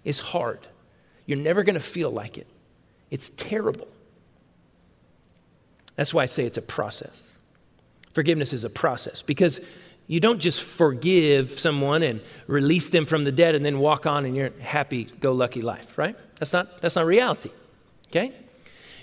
[0.02, 0.66] It's hard.
[1.26, 2.48] You're never going to feel like it.
[3.10, 3.88] It's terrible.
[5.96, 7.30] That's why I say it's a process.
[8.12, 9.60] Forgiveness is a process because
[10.06, 14.24] you don't just forgive someone and release them from the debt and then walk on
[14.24, 16.16] in your happy go lucky life, right?
[16.38, 17.50] That's not, that's not reality,
[18.08, 18.32] okay?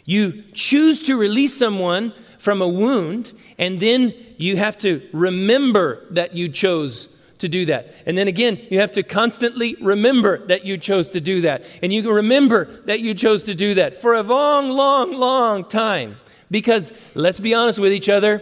[0.05, 6.35] You choose to release someone from a wound and then you have to remember that
[6.35, 7.93] you chose to do that.
[8.05, 11.63] And then again, you have to constantly remember that you chose to do that.
[11.81, 15.65] And you can remember that you chose to do that for a long, long, long
[15.65, 16.17] time.
[16.49, 18.41] Because let's be honest with each other,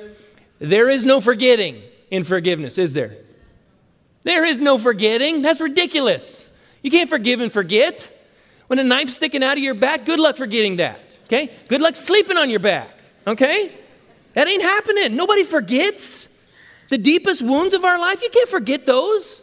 [0.59, 3.17] there is no forgetting in forgiveness, is there?
[4.23, 5.41] There is no forgetting.
[5.41, 6.47] That's ridiculous.
[6.83, 8.15] You can't forgive and forget.
[8.67, 10.99] When a knife's sticking out of your back, good luck forgetting that.
[11.25, 11.51] Okay?
[11.67, 12.89] Good luck sleeping on your back.
[13.25, 13.73] Okay?
[14.33, 15.15] That ain't happening.
[15.15, 16.27] Nobody forgets.
[16.91, 19.41] The deepest wounds of our life, you can't forget those.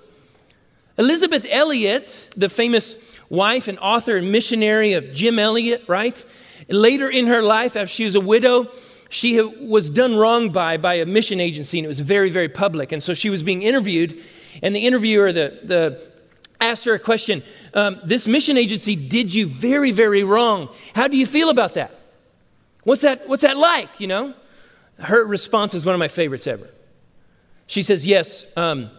[0.98, 2.94] Elisabeth Elliot, the famous
[3.30, 6.22] wife and author and missionary of Jim Elliot, right?
[6.68, 8.70] Later in her life, after she was a widow,
[9.08, 12.92] she was done wrong by by a mission agency, and it was very, very public.
[12.92, 14.22] And so she was being interviewed,
[14.62, 16.02] and the interviewer, the, the
[16.60, 17.42] asked her a question.
[17.72, 20.68] Um, this mission agency did you very, very wrong.
[20.94, 21.98] How do you feel about that?
[22.84, 24.34] What's that, what's that like, you know?
[24.98, 26.68] Her response is one of my favorites ever.
[27.68, 28.90] She says, Yes, um,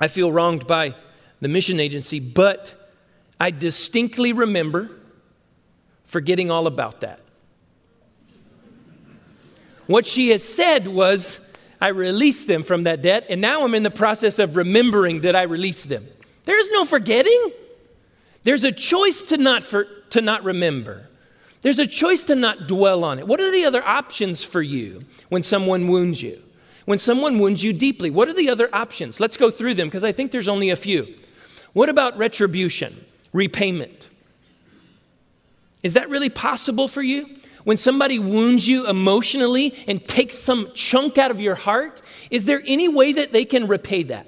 [0.00, 0.96] I feel wronged by
[1.40, 2.74] the mission agency, but
[3.38, 4.90] I distinctly remember
[6.06, 7.20] forgetting all about that.
[9.86, 11.38] What she has said was,
[11.80, 15.36] I released them from that debt, and now I'm in the process of remembering that
[15.36, 16.06] I released them.
[16.44, 17.52] There is no forgetting.
[18.42, 21.08] There's a choice to not, for, to not remember.
[21.60, 23.26] There's a choice to not dwell on it.
[23.26, 26.42] What are the other options for you when someone wounds you?
[26.88, 29.20] When someone wounds you deeply, what are the other options?
[29.20, 31.16] Let's go through them because I think there's only a few.
[31.74, 34.08] What about retribution, repayment?
[35.82, 37.28] Is that really possible for you?
[37.64, 42.62] When somebody wounds you emotionally and takes some chunk out of your heart, is there
[42.66, 44.26] any way that they can repay that?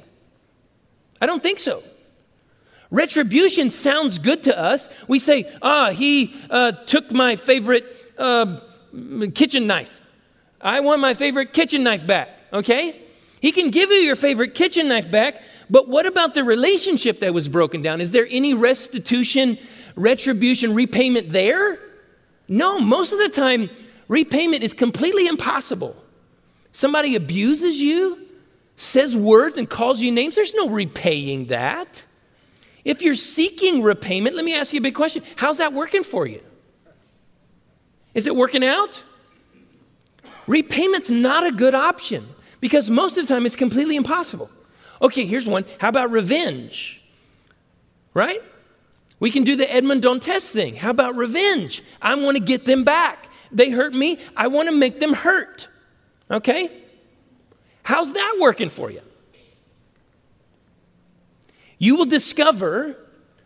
[1.19, 1.83] I don't think so.
[2.91, 4.91] Retribution sounds good to us.
[5.09, 7.87] We say, ah, he uh, took my favorite
[8.19, 8.61] uh,
[9.35, 10.03] kitchen knife.
[10.61, 13.01] I want my favorite kitchen knife back, okay?
[13.41, 17.33] He can give you your favorite kitchen knife back, but what about the relationship that
[17.33, 18.01] was broken down?
[18.01, 19.59] Is there any restitution,
[19.97, 21.79] retribution, repayment there?
[22.49, 23.71] No, most of the time,
[24.09, 25.97] repayment is completely impossible.
[26.73, 28.27] Somebody abuses you,
[28.77, 32.05] says words, and calls you names, there's no repaying that.
[32.85, 35.23] If you're seeking repayment, let me ask you a big question.
[35.37, 36.41] How's that working for you?
[38.15, 39.03] Is it working out?
[40.47, 42.27] Repayment's not a good option
[42.61, 44.51] because most of the time it's completely impossible.
[45.03, 45.65] Okay, here's one.
[45.79, 47.01] How about revenge?
[48.15, 48.43] Right?
[49.19, 50.77] We can do the Edmond Dantes thing.
[50.77, 51.83] How about revenge?
[52.01, 53.29] I want to get them back.
[53.53, 54.19] They hurt me.
[54.37, 55.69] I want to make them hurt.
[56.31, 56.71] Okay?
[57.83, 59.01] How's that working for you?
[61.81, 62.95] you will discover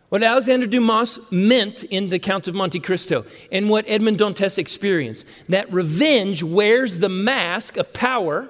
[0.09, 5.25] what Alexander Dumas meant in the Count of Monte Cristo and what Edmond Dantes experienced
[5.49, 8.47] that revenge wears the mask of power,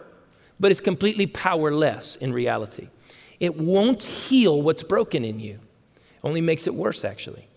[0.59, 2.87] but it's completely powerless in reality.
[3.39, 5.59] It won't heal what's broken in you,
[6.23, 7.47] only makes it worse, actually.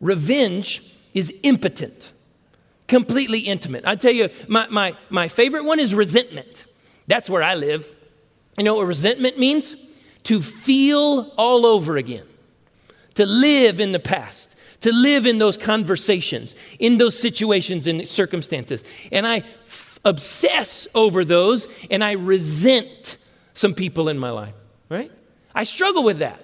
[0.00, 2.12] Revenge is impotent,
[2.88, 3.84] completely intimate.
[3.86, 6.66] I tell you, my, my, my favorite one is resentment.
[7.06, 7.90] That's where I live.
[8.56, 9.74] You know what resentment means?
[10.24, 12.26] to feel all over again,
[13.14, 18.84] to live in the past, to live in those conversations, in those situations and circumstances.
[19.10, 19.44] And I
[20.04, 23.16] obsess over those and I resent
[23.54, 24.54] some people in my life,
[24.88, 25.10] right?
[25.54, 26.40] I struggle with that.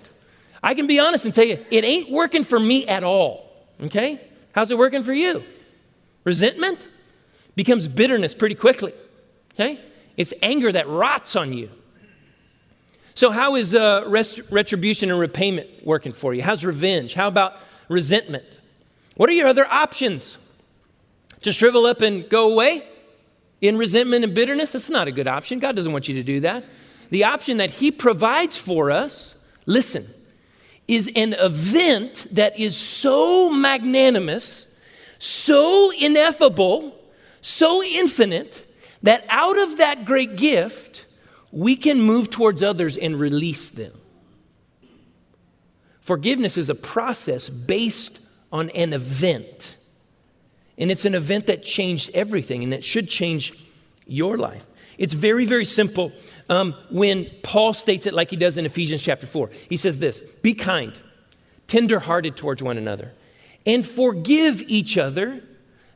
[0.63, 3.51] I can be honest and tell you, it ain't working for me at all,
[3.83, 4.21] okay?
[4.53, 5.43] How's it working for you?
[6.25, 6.89] Resentment
[7.55, 8.93] becomes bitterness pretty quickly,
[9.55, 9.81] okay?
[10.17, 11.71] It's anger that rots on you.
[13.15, 16.43] So, how is uh, rest- retribution and repayment working for you?
[16.43, 17.15] How's revenge?
[17.15, 17.55] How about
[17.89, 18.45] resentment?
[19.17, 20.39] What are your other options?
[21.43, 22.85] To shrivel up and go away
[23.61, 24.73] in resentment and bitterness?
[24.73, 25.59] That's not a good option.
[25.59, 26.65] God doesn't want you to do that.
[27.11, 29.35] The option that He provides for us,
[29.67, 30.07] listen,
[30.87, 34.75] is an event that is so magnanimous,
[35.19, 36.99] so ineffable,
[37.41, 38.65] so infinite,
[39.03, 41.07] that out of that great gift,
[41.53, 43.93] we can move towards others and release them.
[46.01, 49.78] Forgiveness is a process based on an event.
[50.79, 53.53] And it's an event that changed everything and that should change
[54.07, 54.65] your life.
[54.97, 56.13] It's very, very simple
[56.49, 59.51] um, when Paul states it like he does in Ephesians chapter 4.
[59.69, 60.99] He says this Be kind,
[61.67, 63.13] tenderhearted towards one another,
[63.67, 65.43] and forgive each other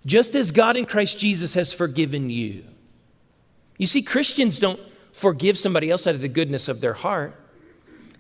[0.05, 2.65] just as God in Christ Jesus has forgiven you.
[3.79, 4.81] You see, Christians don't
[5.13, 7.39] forgive somebody else out of the goodness of their heart.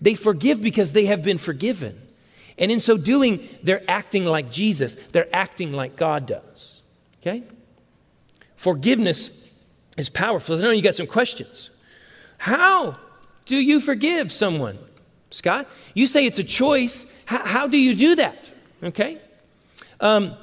[0.00, 2.00] They forgive because they have been forgiven.
[2.58, 6.80] And in so doing, they're acting like Jesus, they're acting like God does.
[7.20, 7.42] Okay?
[8.56, 9.50] Forgiveness
[9.96, 10.56] is powerful.
[10.56, 11.70] I know you got some questions.
[12.38, 12.98] How
[13.46, 14.78] do you forgive someone?
[15.30, 17.06] Scott, you say it's a choice.
[17.24, 18.48] How, how do you do that?
[18.82, 19.18] Okay?
[20.00, 20.36] Um,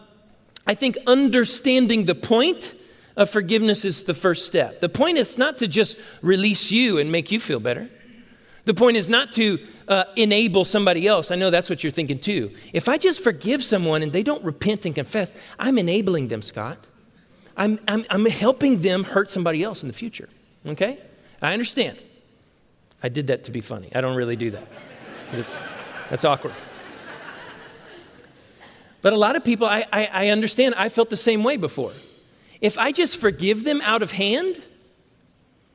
[0.65, 2.75] I think understanding the point
[3.15, 4.79] of forgiveness is the first step.
[4.79, 7.89] The point is not to just release you and make you feel better.
[8.65, 9.59] The point is not to
[9.89, 11.31] uh, enable somebody else.
[11.31, 12.51] I know that's what you're thinking too.
[12.71, 16.77] If I just forgive someone and they don't repent and confess, I'm enabling them, Scott.
[17.57, 20.29] I'm, I'm, I'm helping them hurt somebody else in the future.
[20.65, 20.99] Okay?
[21.41, 22.01] I understand.
[23.01, 23.89] I did that to be funny.
[23.93, 24.67] I don't really do that.
[25.31, 25.57] That's,
[26.09, 26.53] that's awkward.
[29.01, 31.91] But a lot of people, I, I, I understand, I felt the same way before.
[32.61, 34.61] If I just forgive them out of hand,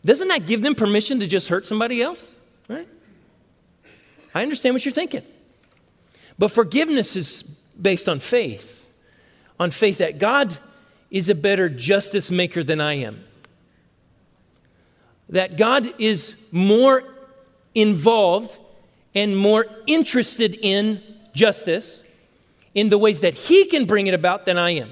[0.04, 2.34] doesn't that give them permission to just hurt somebody else?
[2.68, 2.86] Right?
[4.34, 5.22] I understand what you're thinking.
[6.38, 7.42] But forgiveness is
[7.80, 8.86] based on faith,
[9.60, 10.58] on faith that God
[11.10, 13.24] is a better justice maker than I am.
[15.28, 17.04] That God is more
[17.74, 18.58] involved
[19.14, 21.00] and more interested in
[21.32, 22.02] justice
[22.74, 24.90] in the ways that He can bring it about than I am.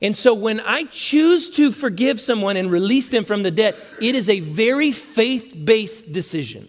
[0.00, 4.14] And so when I choose to forgive someone and release them from the debt, it
[4.14, 6.68] is a very faith based decision.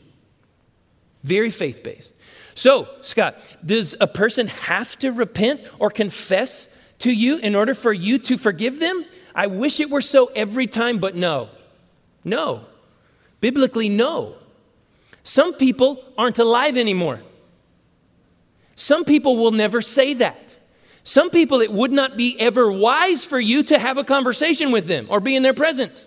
[1.25, 2.13] Very faith based.
[2.53, 6.69] So, Scott, does a person have to repent or confess
[6.99, 9.03] to you in order for you to forgive them?
[9.33, 11.49] I wish it were so every time, but no.
[12.23, 12.65] No.
[13.41, 14.35] Biblically, no.
[15.23, 17.21] Some people aren't alive anymore.
[18.75, 20.55] Some people will never say that.
[21.03, 24.85] Some people, it would not be ever wise for you to have a conversation with
[24.85, 26.05] them or be in their presence.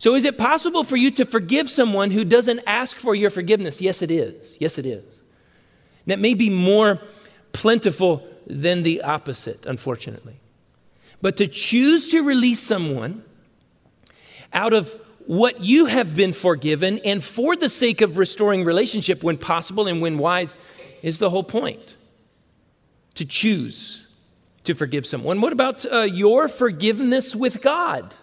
[0.00, 3.82] So, is it possible for you to forgive someone who doesn't ask for your forgiveness?
[3.82, 4.56] Yes, it is.
[4.58, 5.04] Yes, it is.
[6.06, 7.02] That may be more
[7.52, 10.40] plentiful than the opposite, unfortunately.
[11.20, 13.22] But to choose to release someone
[14.54, 14.90] out of
[15.26, 20.00] what you have been forgiven and for the sake of restoring relationship when possible and
[20.00, 20.56] when wise
[21.02, 21.94] is the whole point.
[23.16, 24.06] To choose
[24.64, 25.42] to forgive someone.
[25.42, 28.14] What about uh, your forgiveness with God?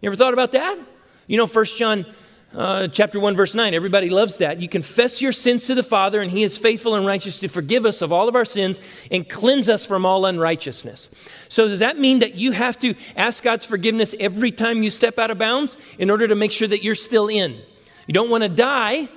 [0.00, 0.78] You ever thought about that?
[1.26, 2.06] You know, 1 John
[2.54, 4.60] uh, chapter 1, verse 9, everybody loves that.
[4.60, 7.84] You confess your sins to the Father, and He is faithful and righteous to forgive
[7.84, 8.80] us of all of our sins
[9.10, 11.08] and cleanse us from all unrighteousness.
[11.48, 15.18] So, does that mean that you have to ask God's forgiveness every time you step
[15.18, 17.60] out of bounds in order to make sure that you're still in?
[18.06, 19.08] You don't want to die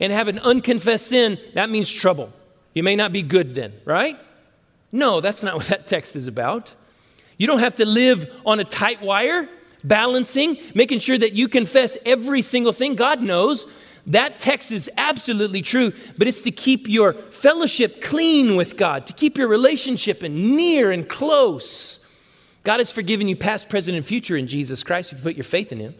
[0.00, 1.38] and have an unconfessed sin.
[1.54, 2.32] That means trouble.
[2.74, 4.18] You may not be good then, right?
[4.92, 6.74] No, that's not what that text is about.
[7.38, 9.48] You don't have to live on a tight wire
[9.84, 12.94] balancing, making sure that you confess every single thing.
[12.94, 13.66] God knows
[14.08, 19.12] that text is absolutely true, but it's to keep your fellowship clean with God, to
[19.12, 22.04] keep your relationship and near and close.
[22.64, 25.44] God has forgiven you past, present, and future in Jesus Christ if you put your
[25.44, 25.94] faith in Him.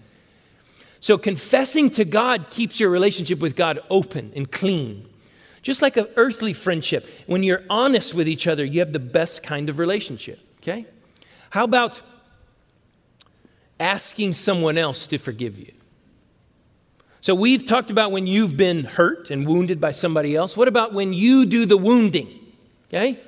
[1.01, 5.09] So, confessing to God keeps your relationship with God open and clean.
[5.63, 9.43] Just like an earthly friendship, when you're honest with each other, you have the best
[9.43, 10.87] kind of relationship, okay?
[11.51, 12.01] How about
[13.81, 15.73] asking someone else to forgive you.
[17.21, 20.57] So we've talked about when you've been hurt and wounded by somebody else.
[20.57, 22.29] What about when you do the wounding?
[22.89, 23.19] Okay?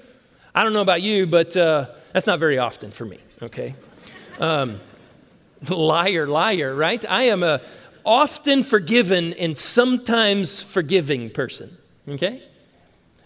[0.54, 3.74] I don't know about you, but uh, that's not very often for me, okay?
[4.38, 4.80] Um,
[5.68, 7.04] liar, liar, right?
[7.08, 7.60] I am a
[8.04, 11.76] often forgiven and sometimes forgiving person,
[12.08, 12.42] okay?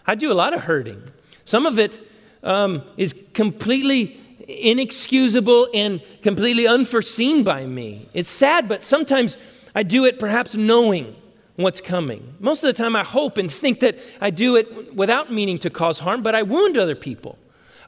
[0.06, 1.02] I do a lot of hurting.
[1.44, 1.98] Some of it
[2.42, 8.08] um, is completely inexcusable and completely unforeseen by me.
[8.12, 9.36] It's sad, but sometimes
[9.74, 11.16] I do it perhaps knowing
[11.56, 12.34] what's coming.
[12.40, 15.70] Most of the time, I hope and think that I do it without meaning to
[15.70, 17.38] cause harm, but I wound other people.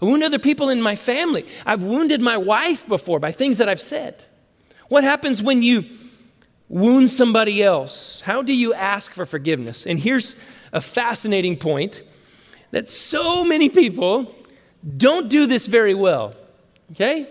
[0.01, 1.47] I wound other people in my family.
[1.65, 4.25] I've wounded my wife before by things that I've said.
[4.89, 5.85] What happens when you
[6.69, 8.21] wound somebody else?
[8.21, 9.87] How do you ask for forgiveness?
[9.87, 10.37] And here's
[10.73, 12.03] a fascinating point
[12.71, 14.35] that so many people
[14.97, 16.35] don't do this very well.
[16.93, 17.29] Okay?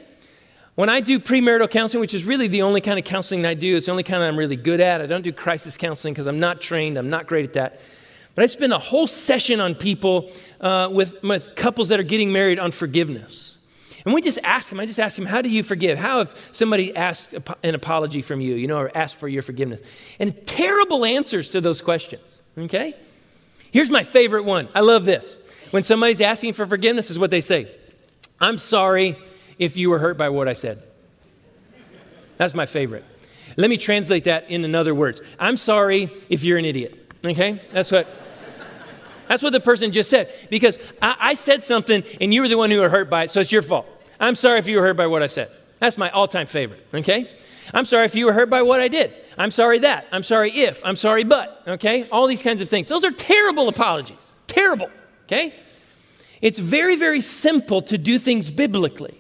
[0.76, 3.78] When I do premarital counseling, which is really the only kind of counseling I do,
[3.78, 5.01] it's the only kind I'm really good at.
[5.01, 7.80] I don't do crisis counseling because I'm not trained, I'm not great at that.
[8.36, 10.30] But I spend a whole session on people
[10.60, 13.56] uh, with, with couples that are getting married on forgiveness.
[14.03, 15.97] And we just ask them, I just ask them, how do you forgive?
[15.97, 17.34] How if somebody asked
[17.64, 19.82] an apology from you, you know, or asked for your forgiveness?
[20.20, 22.22] And terrible answers to those questions,
[22.58, 22.95] okay?
[23.72, 24.68] Here's my favorite one.
[24.76, 25.38] I love this.
[25.72, 27.72] When somebody's asking for forgiveness, is what they say
[28.39, 29.18] I'm sorry
[29.60, 30.84] if you were hurt by what I said.
[32.38, 33.03] That's my favorite.
[33.58, 35.22] Let me translate that in another words.
[35.39, 37.14] I'm sorry if you're an idiot.
[37.24, 37.62] Okay?
[37.72, 38.08] That's what
[39.28, 40.32] that's what the person just said.
[40.49, 43.32] Because I, I said something and you were the one who were hurt by it,
[43.32, 43.88] so it's your fault.
[44.20, 45.49] I'm sorry if you were hurt by what I said.
[45.80, 46.86] That's my all-time favorite.
[46.93, 47.30] Okay?
[47.74, 49.14] I'm sorry if you were hurt by what I did.
[49.38, 50.06] I'm sorry that.
[50.12, 50.82] I'm sorry if.
[50.86, 51.64] I'm sorry but.
[51.68, 52.08] Okay?
[52.10, 52.88] All these kinds of things.
[52.88, 54.32] Those are terrible apologies.
[54.47, 54.89] Terrible.
[55.24, 55.53] Okay?
[56.41, 59.20] It's very, very simple to do things biblically.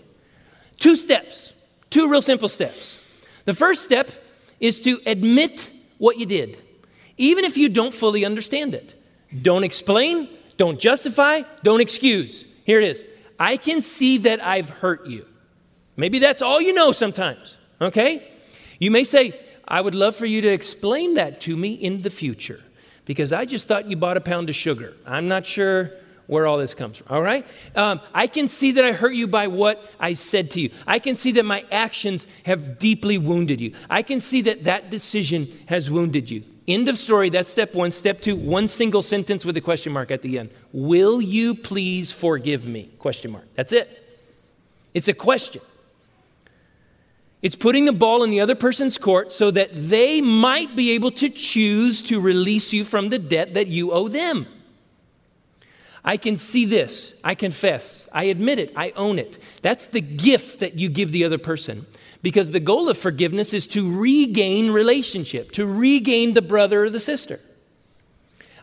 [0.79, 1.53] Two steps,
[1.89, 2.97] two real simple steps.
[3.45, 4.11] The first step
[4.59, 6.61] is to admit what you did,
[7.17, 8.95] even if you don't fully understand it.
[9.41, 12.45] Don't explain, don't justify, don't excuse.
[12.63, 13.03] Here it is
[13.39, 15.25] I can see that I've hurt you.
[15.97, 18.27] Maybe that's all you know sometimes, okay?
[18.79, 22.09] You may say, I would love for you to explain that to me in the
[22.09, 22.61] future
[23.05, 24.95] because I just thought you bought a pound of sugar.
[25.05, 25.91] I'm not sure
[26.27, 27.45] where all this comes from, all right?
[27.75, 30.71] Um, I can see that I hurt you by what I said to you.
[30.87, 33.73] I can see that my actions have deeply wounded you.
[33.89, 36.43] I can see that that decision has wounded you.
[36.67, 37.29] End of story.
[37.29, 37.91] That's step one.
[37.91, 40.49] Step two, one single sentence with a question mark at the end.
[40.73, 42.89] Will you please forgive me?
[42.97, 43.45] Question mark.
[43.55, 44.01] That's it.
[44.93, 45.61] It's a question.
[47.43, 51.11] It's putting the ball in the other person's court so that they might be able
[51.11, 54.47] to choose to release you from the debt that you owe them.
[56.05, 57.13] I can see this.
[57.23, 58.07] I confess.
[58.13, 58.71] I admit it.
[58.75, 59.39] I own it.
[59.63, 61.87] That's the gift that you give the other person.
[62.21, 66.99] Because the goal of forgiveness is to regain relationship, to regain the brother or the
[66.99, 67.39] sister.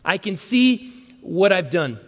[0.05, 1.99] I can see what I've done.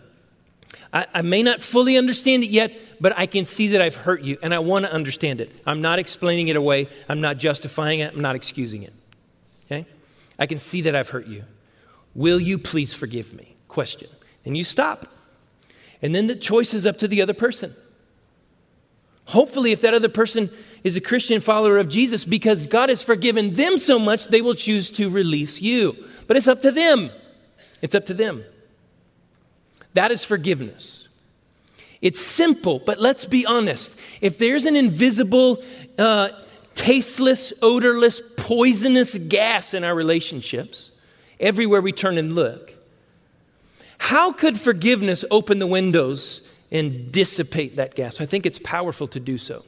[0.92, 4.22] I, I, may not fully understand it yet, but I can see that I've hurt
[4.22, 5.50] you and I want to understand it.
[5.66, 8.92] I'm not explaining it away, I'm not justifying it, I'm not excusing it.
[9.66, 9.86] Okay?
[10.38, 11.44] I can see that I've hurt you.
[12.14, 13.56] Will you please forgive me?
[13.66, 14.08] Question.
[14.44, 15.06] And you stop.
[16.04, 17.74] And then the choice is up to the other person.
[19.24, 20.50] Hopefully, if that other person
[20.84, 24.54] is a Christian follower of Jesus, because God has forgiven them so much, they will
[24.54, 25.96] choose to release you.
[26.26, 27.10] But it's up to them.
[27.80, 28.44] It's up to them.
[29.94, 31.08] That is forgiveness.
[32.02, 33.98] It's simple, but let's be honest.
[34.20, 35.62] If there's an invisible,
[35.98, 36.28] uh,
[36.74, 40.90] tasteless, odorless, poisonous gas in our relationships,
[41.40, 42.73] everywhere we turn and look,
[44.04, 48.20] how could forgiveness open the windows and dissipate that gas.
[48.20, 49.64] I think it's powerful to do so.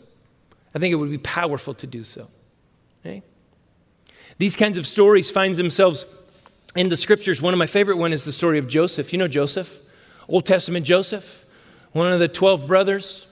[0.75, 2.27] I think it would be powerful to do so.
[3.01, 3.23] Okay?
[4.37, 6.05] These kinds of stories find themselves
[6.75, 7.41] in the scriptures.
[7.41, 9.11] One of my favorite one is the story of Joseph.
[9.11, 9.81] You know Joseph,
[10.29, 11.47] Old Testament Joseph,
[11.93, 13.27] one of the 12 brothers.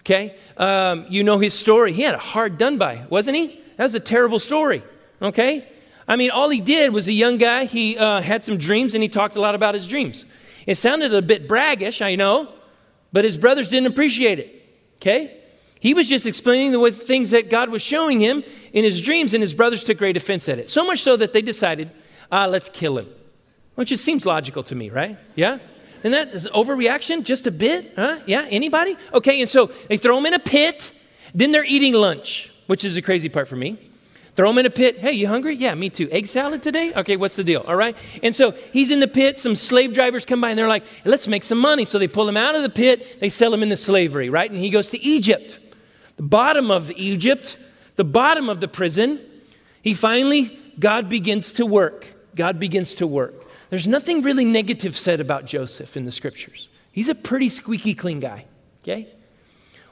[0.00, 0.34] Okay?
[0.56, 1.92] Um, you know his story.
[1.92, 3.60] He had a hard done by, wasn't he?
[3.76, 4.82] That was a terrible story.
[5.22, 5.68] Okay?
[6.08, 7.66] I mean, all he did was a young guy.
[7.66, 10.24] He uh, had some dreams and he talked a lot about his dreams.
[10.68, 12.52] It sounded a bit braggish, I know,
[13.10, 14.68] but his brothers didn't appreciate it.
[14.96, 15.40] Okay?
[15.80, 18.44] He was just explaining the things that God was showing him
[18.74, 20.68] in his dreams, and his brothers took great offense at it.
[20.68, 21.90] So much so that they decided,
[22.30, 23.08] uh, let's kill him.
[23.76, 25.16] Which just seems logical to me, right?
[25.36, 25.56] Yeah?
[26.04, 27.94] And that is overreaction just a bit?
[27.96, 28.18] Huh?
[28.26, 28.46] Yeah?
[28.50, 28.94] Anybody?
[29.14, 30.92] Okay, and so they throw him in a pit.
[31.34, 33.87] Then they're eating lunch, which is the crazy part for me.
[34.38, 35.00] Throw him in a pit.
[35.00, 35.56] Hey, you hungry?
[35.56, 36.08] Yeah, me too.
[36.12, 36.92] Egg salad today?
[36.94, 37.64] Okay, what's the deal?
[37.66, 37.96] All right.
[38.22, 39.36] And so he's in the pit.
[39.36, 41.84] Some slave drivers come by and they're like, let's make some money.
[41.84, 43.18] So they pull him out of the pit.
[43.18, 44.48] They sell him into slavery, right?
[44.48, 45.58] And he goes to Egypt,
[46.14, 47.58] the bottom of Egypt,
[47.96, 49.18] the bottom of the prison.
[49.82, 52.06] He finally, God begins to work.
[52.36, 53.44] God begins to work.
[53.70, 56.68] There's nothing really negative said about Joseph in the scriptures.
[56.92, 58.44] He's a pretty squeaky clean guy,
[58.84, 59.08] okay?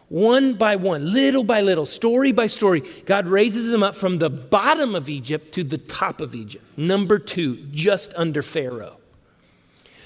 [0.09, 4.31] One by one, little by little, story by story, God raises them up from the
[4.31, 6.65] bottom of Egypt to the top of Egypt.
[6.77, 8.99] Number two, just under Pharaoh.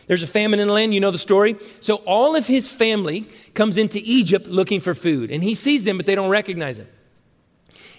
[0.07, 1.57] There's a famine in the land, you know the story.
[1.81, 5.99] So all of his family comes into Egypt looking for food, and he sees them,
[5.99, 6.89] but they don't recognize him.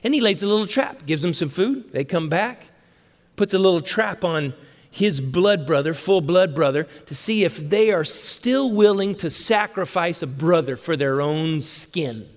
[0.04, 1.92] And he lays a little trap, gives them some food.
[1.94, 2.66] They come back,
[3.36, 4.56] puts a little trap on
[4.92, 10.22] his blood brother, full blood brother, to see if they are still willing to sacrifice
[10.22, 12.28] a brother for their own skin.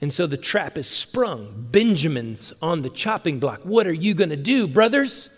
[0.00, 1.68] And so the trap is sprung.
[1.70, 3.60] Benjamin's on the chopping block.
[3.62, 5.30] What are you going to do, brothers?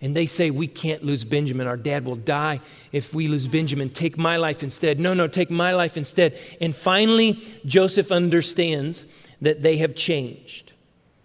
[0.00, 1.68] And they say, We can't lose Benjamin.
[1.68, 3.90] Our dad will die if we lose Benjamin.
[3.90, 4.98] Take my life instead.
[4.98, 6.36] No, no, take my life instead.
[6.60, 9.06] And finally, Joseph understands
[9.40, 10.71] that they have changed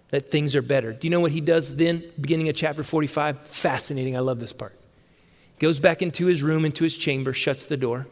[0.09, 0.93] that things are better.
[0.93, 3.47] Do you know what he does then, beginning of chapter 45?
[3.47, 4.15] Fascinating.
[4.15, 4.73] I love this part.
[5.57, 8.07] He Goes back into his room, into his chamber, shuts the door,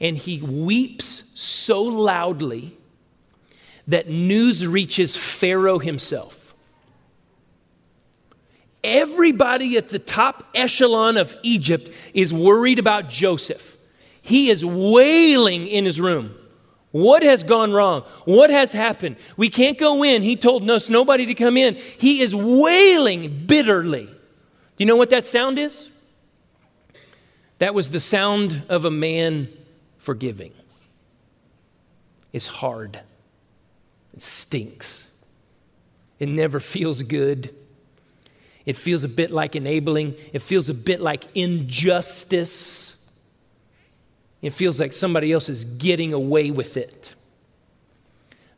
[0.00, 2.76] and he weeps so loudly
[3.86, 6.54] that news reaches Pharaoh himself.
[8.82, 13.76] Everybody at the top echelon of Egypt is worried about Joseph.
[14.22, 16.34] He is wailing in his room.
[16.96, 18.04] What has gone wrong?
[18.24, 19.16] What has happened?
[19.36, 20.22] We can't go in.
[20.22, 21.74] He told us nobody to come in.
[21.74, 24.06] He is wailing bitterly.
[24.06, 24.14] Do
[24.78, 25.90] you know what that sound is?
[27.58, 29.48] That was the sound of a man
[29.98, 30.54] forgiving.
[32.32, 32.98] It's hard,
[34.14, 35.06] it stinks,
[36.18, 37.54] it never feels good.
[38.64, 42.85] It feels a bit like enabling, it feels a bit like injustice.
[44.46, 47.16] It feels like somebody else is getting away with it.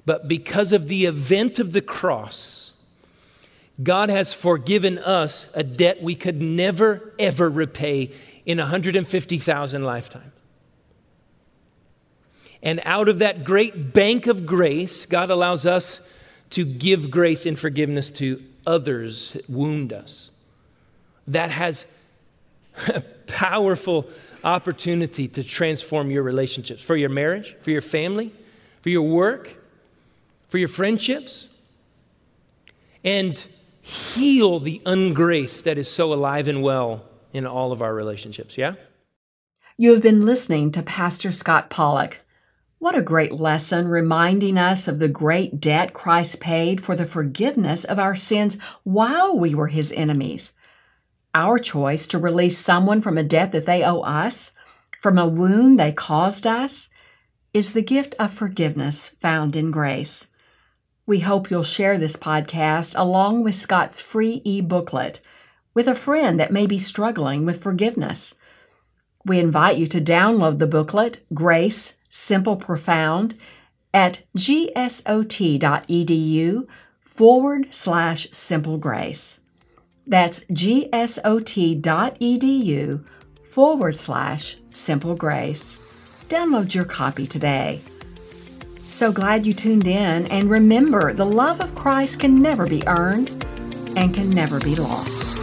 [0.04, 2.74] But because of the event of the cross,
[3.82, 8.10] God has forgiven us a debt we could never, ever repay
[8.44, 10.30] in 150,000 lifetimes.
[12.62, 16.06] And out of that great bank of grace, God allows us
[16.50, 20.28] to give grace and forgiveness to others that wound us.
[21.28, 21.86] That has
[23.26, 24.10] powerful
[24.44, 28.32] opportunity to transform your relationships for your marriage, for your family,
[28.82, 29.56] for your work,
[30.48, 31.48] for your friendships,
[33.04, 33.46] and
[33.80, 38.58] heal the ungrace that is so alive and well in all of our relationships.
[38.58, 38.74] Yeah?
[39.76, 42.20] You have been listening to Pastor Scott Pollock.
[42.78, 47.84] What a great lesson reminding us of the great debt Christ paid for the forgiveness
[47.84, 50.52] of our sins while we were his enemies.
[51.34, 54.52] Our choice to release someone from a debt that they owe us,
[55.00, 56.88] from a wound they caused us,
[57.52, 60.28] is the gift of forgiveness found in grace.
[61.06, 65.20] We hope you'll share this podcast along with Scott's free e booklet
[65.74, 68.34] with a friend that may be struggling with forgiveness.
[69.24, 73.36] We invite you to download the booklet, Grace Simple Profound,
[73.94, 74.66] at gsot.edu
[77.00, 79.37] forward slash simple grace.
[80.08, 81.04] That's gsot.edu
[83.44, 85.78] forward slash simple grace.
[86.28, 87.80] Download your copy today.
[88.86, 93.44] So glad you tuned in, and remember the love of Christ can never be earned
[93.96, 95.36] and can never be lost.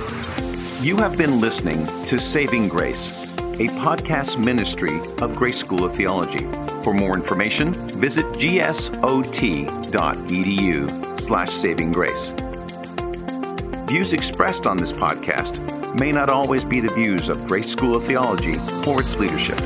[0.81, 3.15] You have been listening to Saving Grace
[3.55, 6.45] a podcast ministry of Grace School of Theology.
[6.83, 9.69] For more information, visit gsot.edu
[11.17, 12.33] slash saving grace.
[13.85, 15.59] Views expressed on this podcast
[15.99, 18.55] may not always be the views of Grace School of Theology
[18.87, 19.59] or its leadership.